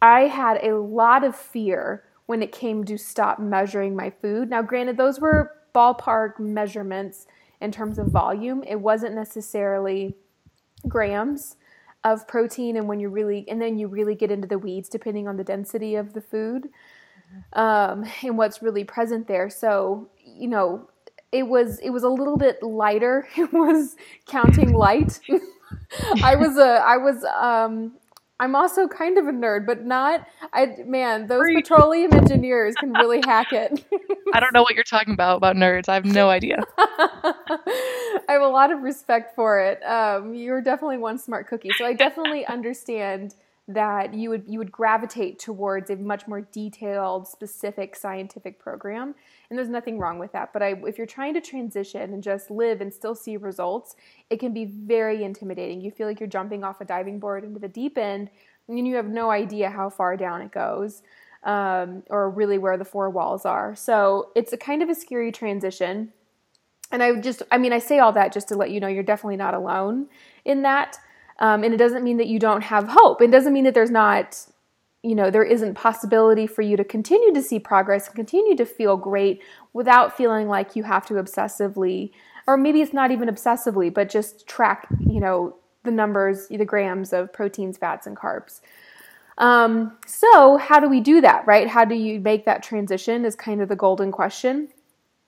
I 0.00 0.22
had 0.22 0.62
a 0.62 0.76
lot 0.76 1.24
of 1.24 1.36
fear 1.36 2.04
when 2.26 2.42
it 2.42 2.52
came 2.52 2.84
to 2.84 2.96
stop 2.96 3.38
measuring 3.38 3.96
my 3.96 4.10
food. 4.10 4.50
Now, 4.50 4.62
granted, 4.62 4.96
those 4.96 5.18
were 5.18 5.52
ballpark 5.74 6.38
measurements 6.38 7.26
in 7.60 7.72
terms 7.72 7.98
of 7.98 8.06
volume, 8.06 8.62
it 8.62 8.76
wasn't 8.76 9.14
necessarily 9.14 10.14
grams 10.86 11.56
of 12.04 12.28
protein 12.28 12.76
and 12.76 12.86
when 12.86 13.00
you 13.00 13.08
really 13.08 13.44
and 13.48 13.60
then 13.60 13.76
you 13.76 13.88
really 13.88 14.14
get 14.14 14.30
into 14.30 14.46
the 14.46 14.58
weeds 14.58 14.88
depending 14.88 15.26
on 15.26 15.36
the 15.36 15.42
density 15.42 15.96
of 15.96 16.12
the 16.12 16.20
food 16.20 16.68
um, 17.54 18.04
and 18.22 18.38
what's 18.38 18.62
really 18.62 18.84
present 18.84 19.26
there 19.26 19.50
so 19.50 20.08
you 20.24 20.46
know 20.46 20.88
it 21.32 21.42
was 21.42 21.80
it 21.80 21.90
was 21.90 22.04
a 22.04 22.08
little 22.08 22.36
bit 22.36 22.62
lighter 22.62 23.26
it 23.36 23.52
was 23.52 23.96
counting 24.26 24.72
light 24.72 25.18
I 26.22 26.34
was 26.34 26.56
a 26.56 26.82
I 26.84 26.96
was 26.96 27.24
um 27.24 27.92
I'm 28.40 28.54
also 28.54 28.86
kind 28.86 29.18
of 29.18 29.26
a 29.26 29.32
nerd, 29.32 29.66
but 29.66 29.84
not 29.84 30.26
I 30.52 30.76
man, 30.86 31.26
those 31.26 31.44
petroleum 31.54 32.12
engineers 32.12 32.74
can 32.76 32.92
really 32.92 33.20
hack 33.20 33.52
it. 33.52 33.84
I 34.34 34.40
don't 34.40 34.52
know 34.54 34.62
what 34.62 34.74
you're 34.74 34.84
talking 34.84 35.14
about 35.14 35.38
about 35.38 35.56
nerds. 35.56 35.88
I 35.88 35.94
have 35.94 36.04
no 36.04 36.28
idea. 36.28 36.62
I 36.78 38.24
have 38.28 38.42
a 38.42 38.48
lot 38.48 38.70
of 38.70 38.82
respect 38.82 39.34
for 39.34 39.60
it. 39.60 39.82
Um, 39.82 40.34
you're 40.34 40.60
definitely 40.60 40.98
one 40.98 41.18
smart 41.18 41.48
cookie. 41.48 41.72
So 41.72 41.84
I 41.84 41.94
definitely 41.94 42.46
understand 42.46 43.34
that 43.68 44.14
you 44.14 44.30
would 44.30 44.44
you 44.46 44.58
would 44.58 44.72
gravitate 44.72 45.38
towards 45.38 45.90
a 45.90 45.96
much 45.96 46.26
more 46.26 46.40
detailed, 46.40 47.28
specific 47.28 47.94
scientific 47.94 48.58
program, 48.58 49.14
and 49.50 49.58
there's 49.58 49.68
nothing 49.68 49.98
wrong 49.98 50.18
with 50.18 50.32
that. 50.32 50.54
But 50.54 50.62
I, 50.62 50.68
if 50.86 50.96
you're 50.96 51.06
trying 51.06 51.34
to 51.34 51.40
transition 51.42 52.14
and 52.14 52.22
just 52.22 52.50
live 52.50 52.80
and 52.80 52.92
still 52.92 53.14
see 53.14 53.36
results, 53.36 53.94
it 54.30 54.40
can 54.40 54.54
be 54.54 54.64
very 54.64 55.22
intimidating. 55.22 55.82
You 55.82 55.90
feel 55.90 56.06
like 56.06 56.18
you're 56.18 56.28
jumping 56.28 56.64
off 56.64 56.80
a 56.80 56.86
diving 56.86 57.18
board 57.18 57.44
into 57.44 57.60
the 57.60 57.68
deep 57.68 57.98
end, 57.98 58.30
and 58.68 58.88
you 58.88 58.96
have 58.96 59.06
no 59.06 59.30
idea 59.30 59.68
how 59.68 59.90
far 59.90 60.16
down 60.16 60.40
it 60.40 60.50
goes, 60.50 61.02
um, 61.44 62.02
or 62.08 62.30
really 62.30 62.56
where 62.56 62.78
the 62.78 62.86
four 62.86 63.10
walls 63.10 63.44
are. 63.44 63.74
So 63.76 64.30
it's 64.34 64.54
a 64.54 64.56
kind 64.56 64.82
of 64.82 64.88
a 64.88 64.94
scary 64.94 65.30
transition. 65.30 66.14
And 66.90 67.02
I 67.02 67.20
just, 67.20 67.42
I 67.50 67.58
mean, 67.58 67.74
I 67.74 67.80
say 67.80 67.98
all 67.98 68.12
that 68.12 68.32
just 68.32 68.48
to 68.48 68.56
let 68.56 68.70
you 68.70 68.80
know 68.80 68.88
you're 68.88 69.02
definitely 69.02 69.36
not 69.36 69.52
alone 69.52 70.06
in 70.46 70.62
that. 70.62 70.98
Um, 71.40 71.62
and 71.62 71.72
it 71.72 71.76
doesn't 71.76 72.02
mean 72.02 72.16
that 72.16 72.26
you 72.26 72.38
don't 72.38 72.62
have 72.62 72.88
hope. 72.88 73.22
It 73.22 73.30
doesn't 73.30 73.52
mean 73.52 73.64
that 73.64 73.74
there's 73.74 73.90
not 73.90 74.46
you 75.02 75.14
know 75.14 75.30
there 75.30 75.44
isn't 75.44 75.74
possibility 75.74 76.46
for 76.46 76.62
you 76.62 76.76
to 76.76 76.84
continue 76.84 77.32
to 77.32 77.42
see 77.42 77.58
progress 77.58 78.06
and 78.06 78.16
continue 78.16 78.56
to 78.56 78.64
feel 78.64 78.96
great 78.96 79.42
without 79.72 80.16
feeling 80.16 80.48
like 80.48 80.74
you 80.74 80.82
have 80.82 81.06
to 81.06 81.14
obsessively 81.14 82.10
or 82.46 82.56
maybe 82.56 82.80
it's 82.80 82.92
not 82.92 83.10
even 83.10 83.28
obsessively 83.28 83.92
but 83.92 84.08
just 84.08 84.46
track 84.46 84.88
you 85.00 85.20
know 85.20 85.56
the 85.84 85.90
numbers 85.90 86.48
the 86.48 86.64
grams 86.64 87.12
of 87.12 87.32
proteins 87.32 87.78
fats 87.78 88.06
and 88.06 88.16
carbs 88.16 88.60
um, 89.38 89.96
so 90.04 90.56
how 90.56 90.80
do 90.80 90.88
we 90.88 91.00
do 91.00 91.20
that 91.20 91.46
right 91.46 91.68
how 91.68 91.84
do 91.84 91.94
you 91.94 92.18
make 92.18 92.44
that 92.44 92.62
transition 92.62 93.24
is 93.24 93.36
kind 93.36 93.62
of 93.62 93.68
the 93.68 93.76
golden 93.76 94.10
question 94.10 94.68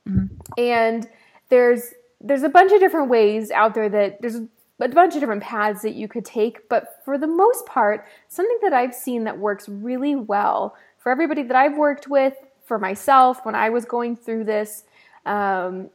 mm-hmm. 0.09 0.27
and 0.59 1.09
there's 1.49 1.95
there's 2.21 2.43
a 2.43 2.49
bunch 2.49 2.73
of 2.73 2.81
different 2.81 3.09
ways 3.09 3.53
out 3.53 3.75
there 3.75 3.89
that 3.89 4.21
there's 4.21 4.41
a 4.89 4.95
bunch 4.95 5.15
of 5.15 5.21
different 5.21 5.43
paths 5.43 5.83
that 5.83 5.95
you 5.95 6.09
could 6.09 6.25
take, 6.25 6.69
but 6.69 7.03
for 7.05 7.19
the 7.19 7.27
most 7.27 7.67
part, 7.67 8.07
something 8.29 8.59
that 8.63 8.73
I've 8.73 8.95
seen 8.95 9.25
that 9.25 9.39
works 9.39 9.69
really 9.69 10.17
well 10.17 10.75
for 10.97 11.13
everybody 11.13 11.43
that 11.43 11.57
I've 11.57 11.77
worked 11.77 12.09
with, 12.09 12.35
for 12.71 12.79
myself 12.79 13.45
when 13.45 13.57
I 13.57 13.69
was 13.69 13.85
going 13.85 14.15
through 14.15 14.45
this, 14.45 14.85
um, 15.27 15.91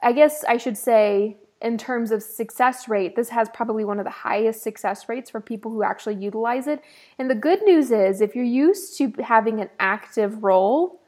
I 0.00 0.12
guess 0.12 0.44
I 0.44 0.58
should 0.58 0.78
say, 0.78 1.36
in 1.60 1.76
terms 1.76 2.12
of 2.12 2.22
success 2.22 2.88
rate, 2.88 3.16
this 3.16 3.30
has 3.30 3.48
probably 3.48 3.84
one 3.84 3.98
of 3.98 4.04
the 4.04 4.10
highest 4.10 4.62
success 4.62 5.08
rates 5.08 5.28
for 5.28 5.40
people 5.40 5.72
who 5.72 5.82
actually 5.82 6.14
utilize 6.14 6.68
it. 6.68 6.82
And 7.18 7.28
the 7.28 7.34
good 7.34 7.62
news 7.64 7.90
is, 7.90 8.20
if 8.20 8.36
you're 8.36 8.44
used 8.44 8.96
to 8.98 9.12
having 9.24 9.60
an 9.60 9.70
active 9.80 10.44
role 10.44 11.00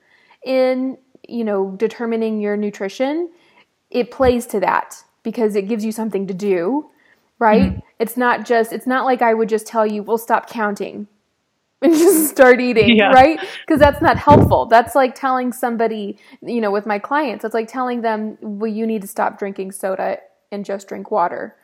in, 0.45 0.99
you 1.29 1.45
know, 1.45 1.71
determining 1.77 2.41
your 2.41 2.57
nutrition, 2.57 3.31
it 3.91 4.11
plays 4.11 4.45
to 4.47 4.59
that 4.61 5.05
because 5.23 5.55
it 5.55 5.69
gives 5.69 5.85
you 5.85 5.93
something 5.93 6.27
to 6.27 6.35
do 6.35 6.91
right? 7.39 7.73
Mm-hmm. 7.73 7.81
It's 7.99 8.17
not 8.17 8.47
just, 8.47 8.73
it's 8.73 8.87
not 8.87 9.05
like 9.05 9.23
I 9.23 9.35
would 9.35 9.49
just 9.49 9.67
tell 9.67 9.87
you, 9.87 10.03
we'll 10.03 10.19
stop 10.19 10.49
counting 10.49 11.09
and 11.83 11.93
just 11.93 12.31
start 12.31 12.61
eating, 12.61 12.97
yeah. 12.97 13.11
right? 13.11 13.39
Because 13.67 13.81
that's 13.81 14.01
not 14.01 14.17
helpful. 14.17 14.67
That's 14.67 14.95
like 14.95 15.15
telling 15.15 15.53
somebody, 15.53 16.19
you 16.41 16.61
know, 16.61 16.71
with 16.71 16.87
my 16.87 16.99
clients, 16.99 17.45
it's 17.45 17.55
like 17.55 17.69
telling 17.69 18.01
them, 18.01 18.39
well, 18.41 18.71
you 18.71 18.87
need 18.87 19.03
to 19.03 19.09
stop 19.09 19.39
drinking 19.39 19.73
soda 19.73 20.19
and 20.51 20.65
just 20.65 20.89
drink 20.89 21.11
water. 21.11 21.57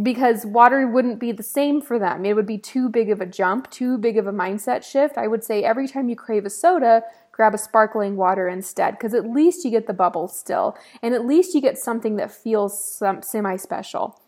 Because 0.00 0.46
water 0.46 0.86
wouldn't 0.86 1.18
be 1.18 1.32
the 1.32 1.42
same 1.42 1.80
for 1.80 1.98
them. 1.98 2.24
It 2.24 2.34
would 2.34 2.46
be 2.46 2.58
too 2.58 2.88
big 2.88 3.10
of 3.10 3.20
a 3.20 3.26
jump, 3.26 3.68
too 3.68 3.98
big 3.98 4.16
of 4.16 4.28
a 4.28 4.32
mindset 4.32 4.84
shift. 4.84 5.18
I 5.18 5.26
would 5.26 5.42
say 5.42 5.64
every 5.64 5.88
time 5.88 6.08
you 6.08 6.14
crave 6.14 6.44
a 6.44 6.50
soda, 6.50 7.02
grab 7.32 7.52
a 7.52 7.58
sparkling 7.58 8.16
water 8.16 8.46
instead, 8.46 8.92
because 8.92 9.12
at 9.12 9.28
least 9.28 9.64
you 9.64 9.72
get 9.72 9.88
the 9.88 9.92
bubbles 9.92 10.38
still, 10.38 10.76
and 11.02 11.14
at 11.14 11.26
least 11.26 11.52
you 11.54 11.60
get 11.60 11.78
something 11.78 12.14
that 12.16 12.30
feels 12.30 12.96
some, 12.96 13.22
semi 13.22 13.56
special. 13.56 14.20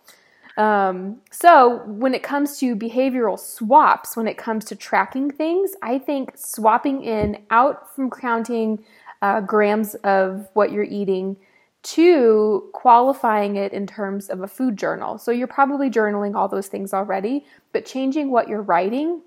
Um, 0.61 1.23
so 1.31 1.79
when 1.87 2.13
it 2.13 2.23
comes 2.23 2.59
to 2.59 2.77
behavioral 2.77 3.39
swaps, 3.39 4.15
when 4.15 4.29
it 4.29 4.37
comes 4.37 4.67
to 4.67 4.77
tracking 4.77 5.31
things, 5.31 5.73
I 5.81 5.99
think 5.99 6.37
swapping 6.37 7.03
in 7.03 7.39
out 7.51 7.95
from 7.97 8.11
counting 8.11 8.85
uh, 9.23 9.41
grams 9.41 9.95
of 10.05 10.49
what 10.53 10.71
you're 10.71 10.85
eating 10.85 11.39
to 11.83 12.69
qualifying 12.75 13.57
it 13.57 13.73
in 13.73 13.87
terms 13.87 14.29
of 14.29 14.43
a 14.43 14.47
food 14.47 14.77
journal. 14.77 15.17
So 15.17 15.31
you're 15.31 15.47
probably 15.47 15.89
journaling 15.89 16.35
all 16.35 16.47
those 16.47 16.69
things 16.69 16.93
already, 16.93 17.47
but 17.73 17.87
changing 17.87 18.31
what 18.31 18.47
you're 18.47 18.61
writing, 18.61 19.23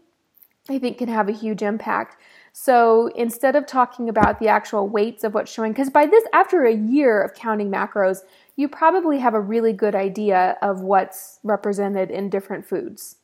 I 0.70 0.78
think 0.78 1.00
can 1.00 1.10
have 1.10 1.30
a 1.30 1.34
huge 1.34 1.64
impact. 1.64 2.16
So 2.52 3.08
instead 3.16 3.56
of 3.56 3.66
talking 3.66 4.08
about 4.08 4.40
the 4.40 4.50
actual 4.50 4.88
weights 4.88 5.24
of 5.24 5.34
what's 5.34 5.52
showing, 5.52 5.72
because 5.72 5.90
by 5.90 6.06
this, 6.06 6.24
after 6.32 6.64
a 6.66 6.76
year 6.76 7.24
of 7.24 7.34
counting 7.34 7.72
macros, 7.72 8.20
you 8.56 8.68
probably 8.68 9.20
have 9.20 9.34
a 9.34 9.42
really 9.42 9.74
good 9.74 9.96
idea 9.96 10.58
of 10.62 10.82
what's 10.82 11.40
represented 11.44 12.12
in 12.12 12.30
different 12.30 12.66
foods. 12.66 13.16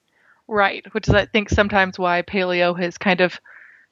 Right, 0.48 0.86
which 0.94 1.08
is 1.08 1.14
I 1.14 1.26
think 1.26 1.50
sometimes 1.50 2.00
why 2.00 2.24
paleo 2.24 2.80
has 2.80 2.98
kind 2.98 3.22
of 3.22 3.40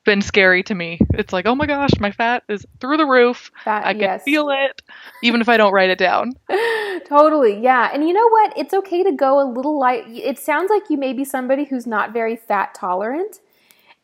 been 0.07 0.21
scary 0.21 0.63
to 0.63 0.73
me. 0.73 0.99
It's 1.13 1.33
like, 1.33 1.45
oh 1.45 1.53
my 1.53 1.67
gosh, 1.67 1.91
my 1.99 2.11
fat 2.11 2.41
is 2.49 2.65
through 2.79 2.97
the 2.97 3.05
roof. 3.05 3.51
Fat, 3.63 3.85
I 3.85 3.93
can 3.93 4.01
yes. 4.01 4.23
feel 4.23 4.49
it, 4.49 4.81
even 5.21 5.41
if 5.41 5.49
I 5.49 5.57
don't 5.57 5.73
write 5.73 5.89
it 5.89 5.99
down. 5.99 6.31
totally, 7.07 7.61
yeah. 7.61 7.91
And 7.93 8.07
you 8.07 8.13
know 8.13 8.27
what? 8.29 8.57
It's 8.57 8.73
okay 8.73 9.03
to 9.03 9.11
go 9.11 9.39
a 9.39 9.45
little 9.45 9.77
light. 9.77 10.05
It 10.07 10.39
sounds 10.39 10.71
like 10.71 10.83
you 10.89 10.97
may 10.97 11.13
be 11.13 11.25
somebody 11.25 11.65
who's 11.65 11.85
not 11.85 12.13
very 12.13 12.37
fat 12.37 12.73
tolerant, 12.73 13.41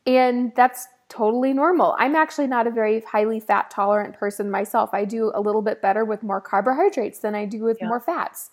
and 0.05 0.51
that's 0.55 0.87
totally 1.13 1.53
normal. 1.53 1.95
I'm 1.99 2.15
actually 2.15 2.47
not 2.47 2.65
a 2.65 2.71
very 2.71 3.01
highly 3.01 3.39
fat 3.39 3.69
tolerant 3.69 4.17
person 4.17 4.49
myself. 4.49 4.89
I 4.93 5.05
do 5.05 5.31
a 5.35 5.41
little 5.41 5.61
bit 5.61 5.81
better 5.81 6.05
with 6.05 6.23
more 6.23 6.41
carbohydrates 6.41 7.19
than 7.19 7.35
I 7.35 7.45
do 7.45 7.63
with 7.63 7.77
yeah. 7.79 7.87
more 7.87 7.99
fats. 7.99 8.49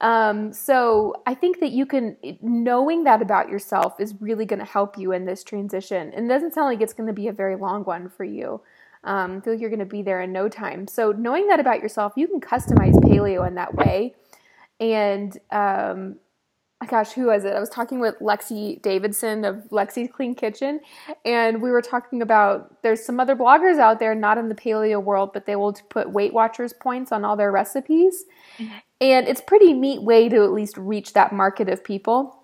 Um, 0.00 0.54
so 0.54 1.22
I 1.26 1.34
think 1.34 1.60
that 1.60 1.72
you 1.72 1.84
can, 1.84 2.16
knowing 2.40 3.04
that 3.04 3.20
about 3.20 3.50
yourself 3.50 4.00
is 4.00 4.14
really 4.18 4.46
going 4.46 4.60
to 4.60 4.64
help 4.64 4.96
you 4.96 5.12
in 5.12 5.26
this 5.26 5.44
transition. 5.44 6.10
And 6.14 6.24
it 6.24 6.28
doesn't 6.28 6.54
sound 6.54 6.68
like 6.68 6.80
it's 6.80 6.94
going 6.94 7.08
to 7.08 7.12
be 7.12 7.28
a 7.28 7.32
very 7.32 7.56
long 7.56 7.84
one 7.84 8.08
for 8.08 8.24
you. 8.24 8.62
Um, 9.04 9.36
I 9.36 9.40
feel 9.40 9.52
like 9.52 9.60
you're 9.60 9.68
going 9.68 9.80
to 9.80 9.84
be 9.84 10.02
there 10.02 10.22
in 10.22 10.32
no 10.32 10.48
time. 10.48 10.86
So 10.86 11.12
knowing 11.12 11.48
that 11.48 11.60
about 11.60 11.80
yourself, 11.80 12.14
you 12.16 12.26
can 12.28 12.40
customize 12.40 12.94
paleo 12.94 13.46
in 13.46 13.56
that 13.56 13.74
way. 13.74 14.14
And 14.78 15.36
um, 15.50 16.16
gosh, 16.86 17.12
who 17.12 17.26
was 17.26 17.44
it? 17.44 17.54
I 17.54 17.60
was 17.60 17.68
talking 17.68 18.00
with 18.00 18.18
Lexi 18.20 18.80
Davidson 18.80 19.44
of 19.44 19.56
Lexi's 19.70 20.10
Clean 20.12 20.34
Kitchen, 20.34 20.80
and 21.24 21.60
we 21.60 21.70
were 21.70 21.82
talking 21.82 22.22
about 22.22 22.82
there's 22.82 23.04
some 23.04 23.20
other 23.20 23.36
bloggers 23.36 23.78
out 23.78 23.98
there, 23.98 24.14
not 24.14 24.38
in 24.38 24.48
the 24.48 24.54
paleo 24.54 25.02
world, 25.02 25.32
but 25.32 25.46
they 25.46 25.56
will 25.56 25.74
put 25.90 26.10
Weight 26.10 26.32
Watchers 26.32 26.72
points 26.72 27.12
on 27.12 27.24
all 27.24 27.36
their 27.36 27.52
recipes. 27.52 28.24
Mm-hmm. 28.58 28.78
And 29.02 29.28
it's 29.28 29.40
pretty 29.40 29.72
neat 29.72 30.02
way 30.02 30.28
to 30.28 30.42
at 30.42 30.52
least 30.52 30.76
reach 30.76 31.12
that 31.12 31.32
market 31.32 31.68
of 31.68 31.84
people. 31.84 32.40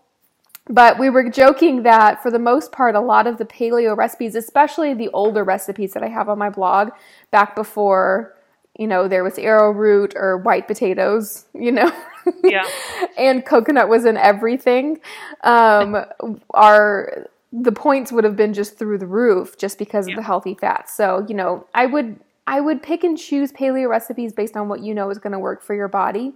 But 0.69 0.99
we 0.99 1.11
were 1.11 1.31
joking 1.31 1.85
that 1.85 2.23
for 2.23 2.31
the 2.31 2.39
most 2.39 2.73
part, 2.73 2.95
a 2.95 3.01
lot 3.01 3.27
of 3.27 3.39
the 3.39 3.45
paleo 3.45 3.97
recipes, 3.97 4.35
especially 4.35 4.95
the 4.95 5.11
older 5.11 5.45
recipes 5.45 5.93
that 5.93 6.03
I 6.03 6.09
have 6.09 6.29
on 6.29 6.39
my 6.39 6.51
blog 6.51 6.91
back 7.31 7.55
before, 7.55 8.35
you 8.77 8.87
know, 8.87 9.07
there 9.07 9.23
was 9.23 9.39
arrowroot 9.39 10.15
or 10.17 10.39
white 10.39 10.67
potatoes, 10.67 11.47
you 11.55 11.71
know, 11.71 11.91
yeah. 12.45 12.65
and 13.19 13.45
coconut 13.45 13.89
was 13.89 14.05
in 14.05 14.17
everything. 14.17 15.01
Um, 15.43 16.05
our 16.51 17.27
the 17.53 17.73
points 17.73 18.13
would 18.13 18.25
have 18.25 18.37
been 18.37 18.53
just 18.53 18.79
through 18.79 18.99
the 18.99 19.07
roof 19.07 19.57
just 19.57 19.79
because 19.79 20.07
yeah. 20.07 20.15
of 20.15 20.17
the 20.17 20.23
healthy 20.23 20.55
fats. 20.55 20.95
So, 20.95 21.25
you 21.29 21.35
know, 21.35 21.67
I 21.75 21.87
would 21.87 22.21
I 22.47 22.61
would 22.61 22.83
pick 22.83 23.03
and 23.03 23.19
choose 23.19 23.53
paleo 23.53 23.89
recipes 23.89 24.33
based 24.33 24.57
on 24.57 24.69
what 24.69 24.81
you 24.81 24.95
know 24.95 25.11
is 25.11 25.19
going 25.19 25.33
to 25.33 25.39
work 25.39 25.63
for 25.63 25.75
your 25.75 25.89
body. 25.89 26.35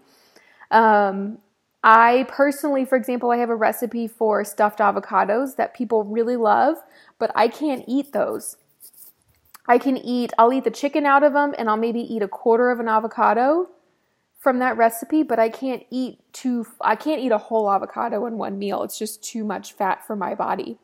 Um, 0.71 1.39
I 1.83 2.27
personally, 2.29 2.85
for 2.85 2.97
example, 2.97 3.31
I 3.31 3.39
have 3.39 3.49
a 3.49 3.55
recipe 3.55 4.07
for 4.07 4.45
stuffed 4.45 4.81
avocados 4.81 5.57
that 5.57 5.73
people 5.75 6.05
really 6.05 6.37
love, 6.37 6.77
but 7.19 7.31
I 7.35 7.49
can't 7.49 7.85
eat 7.87 8.13
those. 8.13 8.57
I 9.67 9.79
can 9.79 9.97
eat, 9.97 10.33
I'll 10.37 10.53
eat 10.53 10.65
the 10.65 10.71
chicken 10.71 11.07
out 11.07 11.23
of 11.23 11.33
them 11.33 11.55
and 11.57 11.71
I'll 11.71 11.77
maybe 11.77 12.01
eat 12.01 12.23
a 12.23 12.29
quarter 12.29 12.71
of 12.71 12.81
an 12.81 12.89
avocado 12.89 13.69
from 14.41 14.59
that 14.59 14.77
recipe, 14.77 15.23
but 15.23 15.39
I 15.39 15.49
can't 15.51 15.85
eat 15.91 16.19
two 16.33 16.67
I 16.81 16.97
can't 16.97 17.21
eat 17.21 17.31
a 17.31 17.39
whole 17.39 17.71
avocado 17.71 18.27
in 18.27 18.39
one 18.39 18.59
meal. 18.59 18.83
It's 18.83 18.99
just 18.99 19.23
too 19.23 19.45
much 19.45 19.75
fat 19.75 20.05
for 20.05 20.17
my 20.17 20.35
body. 20.35 20.79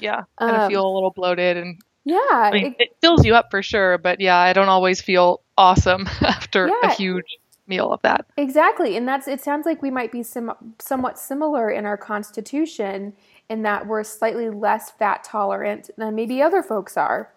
Yeah. 0.00 0.22
And 0.40 0.50
um, 0.50 0.60
I 0.60 0.68
feel 0.68 0.84
a 0.84 0.92
little 0.92 1.12
bloated 1.12 1.56
and 1.56 1.80
yeah, 2.06 2.18
I 2.30 2.50
mean, 2.50 2.66
it, 2.66 2.74
it, 2.78 2.96
fills 3.00 3.24
you 3.24 3.34
up 3.34 3.50
for 3.50 3.62
sure, 3.62 3.96
but 3.96 4.20
yeah, 4.20 4.36
I 4.36 4.52
don't 4.52 4.68
always 4.68 5.00
feel 5.00 5.40
awesome 5.56 6.06
after 6.20 6.68
yeah, 6.68 6.90
a 6.90 6.94
huge 6.94 7.38
meal 7.66 7.92
of 7.92 8.02
that. 8.02 8.26
Exactly. 8.36 8.96
And 8.96 9.08
that's 9.08 9.28
it 9.28 9.40
sounds 9.40 9.64
like 9.64 9.80
we 9.80 9.90
might 9.90 10.12
be 10.12 10.22
sim- 10.22 10.74
somewhat 10.78 11.18
similar 11.18 11.70
in 11.70 11.86
our 11.86 11.96
constitution 11.96 13.14
in 13.48 13.62
that 13.62 13.86
we're 13.86 14.04
slightly 14.04 14.50
less 14.50 14.90
fat 14.90 15.24
tolerant 15.24 15.90
than 15.96 16.14
maybe 16.14 16.42
other 16.42 16.62
folks 16.62 16.96
are. 16.96 17.30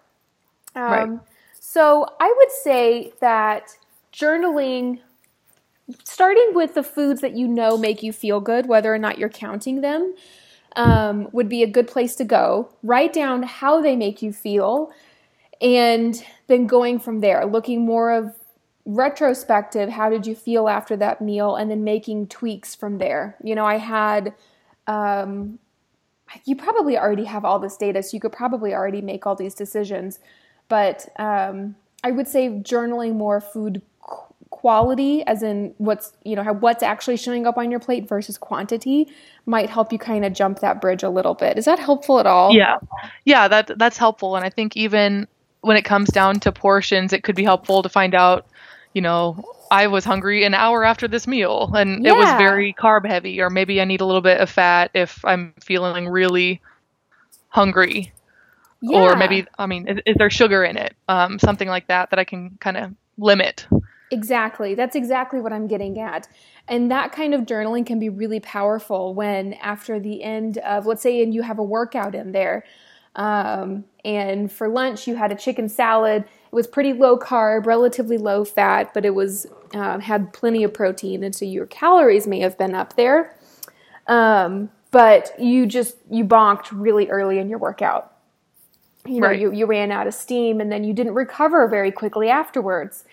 Um, 0.75 0.83
right. 0.83 1.19
So 1.59 2.07
I 2.19 2.33
would 2.37 2.51
say 2.51 3.13
that 3.19 3.77
journaling 4.13 4.99
starting 6.03 6.51
with 6.53 6.73
the 6.73 6.83
foods 6.83 7.21
that 7.21 7.35
you 7.35 7.47
know 7.47 7.77
make 7.77 8.03
you 8.03 8.11
feel 8.11 8.39
good, 8.39 8.67
whether 8.67 8.93
or 8.93 8.97
not 8.97 9.17
you're 9.17 9.29
counting 9.29 9.81
them, 9.81 10.13
um, 10.75 11.29
would 11.31 11.49
be 11.49 11.63
a 11.63 11.67
good 11.67 11.87
place 11.87 12.15
to 12.15 12.23
go. 12.23 12.69
Write 12.83 13.13
down 13.13 13.43
how 13.43 13.81
they 13.81 13.95
make 13.95 14.21
you 14.21 14.33
feel, 14.33 14.91
and 15.61 16.23
then 16.47 16.67
going 16.67 16.99
from 16.99 17.21
there, 17.21 17.45
looking 17.45 17.85
more 17.85 18.11
of 18.11 18.35
retrospective 18.87 19.89
how 19.89 20.09
did 20.09 20.25
you 20.25 20.33
feel 20.33 20.69
after 20.69 20.95
that 20.95 21.21
meal 21.21 21.57
and 21.57 21.69
then 21.69 21.83
making 21.83 22.25
tweaks 22.25 22.73
from 22.73 22.99
there 22.99 23.35
you 23.43 23.53
know 23.53 23.65
i 23.65 23.77
had 23.77 24.33
um, 24.87 25.59
you 26.45 26.55
probably 26.55 26.97
already 26.97 27.25
have 27.25 27.43
all 27.43 27.59
this 27.59 27.75
data 27.75 28.01
so 28.01 28.15
you 28.15 28.21
could 28.21 28.31
probably 28.31 28.73
already 28.73 29.01
make 29.01 29.27
all 29.27 29.35
these 29.35 29.53
decisions 29.53 30.19
but 30.69 31.05
um, 31.19 31.75
i 32.01 32.11
would 32.11 32.29
say 32.29 32.47
journaling 32.47 33.13
more 33.13 33.41
food 33.41 33.81
quality 34.57 35.21
as 35.27 35.43
in 35.43 35.71
what's 35.77 36.13
you 36.23 36.35
know 36.35 36.43
what's 36.53 36.81
actually 36.81 37.15
showing 37.15 37.45
up 37.45 37.59
on 37.59 37.69
your 37.69 37.79
plate 37.79 38.09
versus 38.09 38.39
quantity 38.39 39.07
might 39.45 39.69
help 39.69 39.93
you 39.93 39.99
kind 39.99 40.25
of 40.25 40.33
jump 40.33 40.61
that 40.61 40.81
bridge 40.81 41.03
a 41.03 41.09
little 41.09 41.35
bit 41.35 41.59
is 41.59 41.65
that 41.65 41.77
helpful 41.77 42.19
at 42.19 42.25
all 42.25 42.51
yeah 42.55 42.77
yeah 43.23 43.47
that 43.47 43.69
that's 43.77 43.99
helpful 43.99 44.35
and 44.35 44.43
i 44.43 44.49
think 44.49 44.75
even 44.75 45.27
when 45.61 45.77
it 45.77 45.83
comes 45.83 46.09
down 46.09 46.39
to 46.39 46.51
portions 46.51 47.13
it 47.13 47.21
could 47.23 47.35
be 47.35 47.43
helpful 47.43 47.83
to 47.83 47.89
find 47.89 48.15
out 48.15 48.47
you 48.95 49.01
know 49.01 49.43
i 49.69 49.85
was 49.85 50.03
hungry 50.03 50.43
an 50.43 50.55
hour 50.55 50.83
after 50.83 51.07
this 51.07 51.27
meal 51.27 51.71
and 51.75 52.03
yeah. 52.03 52.13
it 52.13 52.17
was 52.17 52.29
very 52.39 52.73
carb 52.73 53.05
heavy 53.05 53.39
or 53.39 53.51
maybe 53.51 53.79
i 53.79 53.85
need 53.85 54.01
a 54.01 54.05
little 54.05 54.21
bit 54.21 54.41
of 54.41 54.49
fat 54.49 54.89
if 54.95 55.23
i'm 55.23 55.53
feeling 55.61 56.09
really 56.09 56.59
hungry 57.49 58.11
Yeah. 58.79 58.99
Or 58.99 59.15
maybe, 59.15 59.47
I 59.57 59.65
mean, 59.65 59.87
is, 59.87 59.97
is 60.05 60.15
there 60.17 60.29
sugar 60.29 60.63
in 60.63 60.77
it? 60.77 60.95
Um, 61.07 61.39
something 61.39 61.67
like 61.67 61.87
that 61.87 62.11
that 62.11 62.19
I 62.19 62.25
can 62.25 62.57
kind 62.59 62.77
of 62.77 62.93
limit. 63.17 63.65
Exactly. 64.11 64.73
That's 64.73 64.95
exactly 64.95 65.41
what 65.41 65.51
I'm 65.51 65.67
getting 65.67 65.99
at. 65.99 66.27
And 66.67 66.89
that 66.91 67.11
kind 67.11 67.33
of 67.33 67.41
journaling 67.41 67.85
can 67.85 67.99
be 67.99 68.09
really 68.09 68.39
powerful 68.39 69.13
when, 69.13 69.53
after 69.55 69.99
the 69.99 70.23
end 70.23 70.57
of, 70.59 70.85
let's 70.85 71.01
say, 71.01 71.21
and 71.21 71.33
you 71.33 71.41
have 71.41 71.59
a 71.59 71.63
workout 71.63 72.15
in 72.15 72.31
there, 72.31 72.63
um, 73.15 73.85
and 74.05 74.51
for 74.51 74.69
lunch 74.69 75.07
you 75.07 75.15
had 75.15 75.31
a 75.31 75.35
chicken 75.35 75.67
salad. 75.67 76.23
It 76.23 76.55
was 76.55 76.67
pretty 76.67 76.93
low 76.93 77.17
carb, 77.17 77.65
relatively 77.65 78.17
low 78.17 78.45
fat, 78.45 78.93
but 78.93 79.05
it 79.05 79.15
was 79.15 79.47
uh, 79.73 79.99
had 79.99 80.31
plenty 80.33 80.63
of 80.63 80.73
protein, 80.73 81.23
and 81.23 81.35
so 81.35 81.43
your 81.43 81.65
calories 81.65 82.27
may 82.27 82.39
have 82.39 82.57
been 82.57 82.75
up 82.75 82.95
there. 82.95 83.35
Um, 84.07 84.69
but 84.91 85.31
you 85.39 85.65
just 85.65 85.97
you 86.09 86.23
bonked 86.23 86.67
really 86.71 87.09
early 87.09 87.39
in 87.39 87.49
your 87.49 87.59
workout. 87.59 88.13
You 89.05 89.21
know, 89.21 89.27
right. 89.27 89.39
you, 89.39 89.53
you 89.53 89.65
ran 89.65 89.91
out 89.91 90.07
of 90.07 90.13
steam, 90.13 90.61
and 90.61 90.71
then 90.71 90.83
you 90.83 90.93
didn't 90.93 91.13
recover 91.13 91.67
very 91.67 91.91
quickly 91.91 92.29
afterwards 92.29 93.03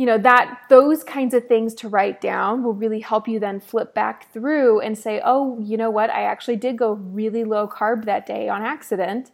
you 0.00 0.06
know 0.06 0.16
that 0.16 0.62
those 0.70 1.04
kinds 1.04 1.34
of 1.34 1.46
things 1.46 1.74
to 1.74 1.86
write 1.86 2.22
down 2.22 2.62
will 2.62 2.72
really 2.72 3.00
help 3.00 3.28
you 3.28 3.38
then 3.38 3.60
flip 3.60 3.92
back 3.92 4.32
through 4.32 4.80
and 4.80 4.96
say 4.96 5.20
oh 5.26 5.58
you 5.60 5.76
know 5.76 5.90
what? 5.90 6.08
I 6.08 6.22
actually 6.22 6.56
did 6.56 6.78
go 6.78 6.92
really 6.92 7.44
low 7.44 7.68
carb 7.68 8.06
that 8.06 8.24
day 8.24 8.48
on 8.48 8.62
accident 8.62 9.30